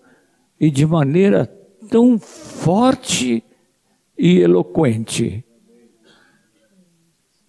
e 0.60 0.70
de 0.70 0.86
maneira 0.86 1.48
tão 1.90 2.20
forte 2.20 3.44
e 4.16 4.38
eloquente 4.38 5.44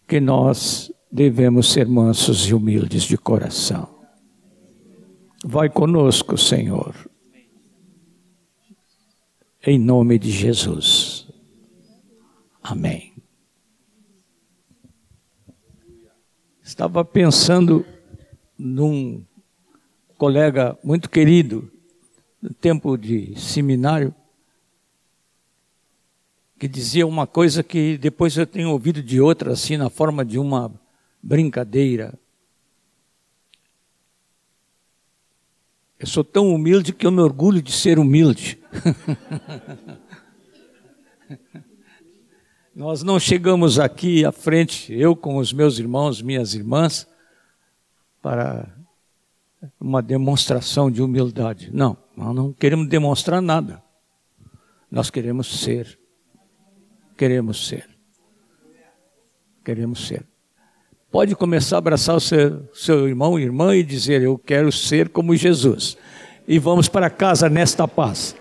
que 0.08 0.18
nós 0.18 0.90
devemos 1.12 1.70
ser 1.70 1.86
mansos 1.86 2.48
e 2.48 2.54
humildes 2.54 3.02
de 3.02 3.18
coração. 3.18 3.86
Vai 5.44 5.68
conosco, 5.68 6.38
Senhor. 6.38 6.94
Em 9.64 9.78
nome 9.78 10.18
de 10.18 10.30
Jesus. 10.30 11.28
Amém. 12.62 13.12
Estava 16.62 17.04
pensando 17.04 17.84
num 18.58 19.24
colega 20.16 20.76
muito 20.82 21.10
querido, 21.10 21.70
no 22.40 22.52
tempo 22.54 22.96
de 22.96 23.38
seminário, 23.38 24.14
que 26.58 26.66
dizia 26.66 27.06
uma 27.06 27.26
coisa 27.26 27.62
que 27.62 27.96
depois 27.96 28.36
eu 28.36 28.46
tenho 28.46 28.70
ouvido 28.70 29.02
de 29.02 29.20
outra, 29.20 29.52
assim, 29.52 29.76
na 29.76 29.88
forma 29.88 30.24
de 30.24 30.38
uma 30.38 30.72
brincadeira. 31.22 32.18
Eu 35.98 36.06
sou 36.06 36.24
tão 36.24 36.52
humilde 36.54 36.92
que 36.92 37.06
eu 37.06 37.10
me 37.10 37.20
orgulho 37.20 37.60
de 37.62 37.72
ser 37.72 37.98
humilde. 37.98 38.58
Nós 42.74 43.02
não 43.02 43.18
chegamos 43.18 43.78
aqui 43.80 44.24
à 44.24 44.30
frente, 44.30 44.92
eu 44.92 45.16
com 45.16 45.36
os 45.36 45.52
meus 45.52 45.80
irmãos, 45.80 46.22
minhas 46.22 46.54
irmãs, 46.54 47.08
para 48.22 48.72
uma 49.80 50.00
demonstração 50.00 50.88
de 50.88 51.02
humildade. 51.02 51.70
Não, 51.72 51.96
nós 52.16 52.32
não 52.32 52.52
queremos 52.52 52.88
demonstrar 52.88 53.42
nada. 53.42 53.82
Nós 54.88 55.10
queremos 55.10 55.60
ser. 55.60 55.97
Queremos 57.18 57.66
ser. 57.66 57.84
Queremos 59.64 60.06
ser. 60.06 60.24
Pode 61.10 61.34
começar 61.34 61.76
a 61.76 61.78
abraçar 61.78 62.14
o 62.14 62.20
seu, 62.20 62.70
seu 62.72 63.08
irmão, 63.08 63.36
irmã 63.36 63.74
e 63.74 63.82
dizer: 63.82 64.22
Eu 64.22 64.38
quero 64.38 64.70
ser 64.70 65.08
como 65.08 65.34
Jesus. 65.34 65.98
E 66.46 66.60
vamos 66.60 66.88
para 66.88 67.10
casa 67.10 67.48
nesta 67.48 67.88
paz. 67.88 68.36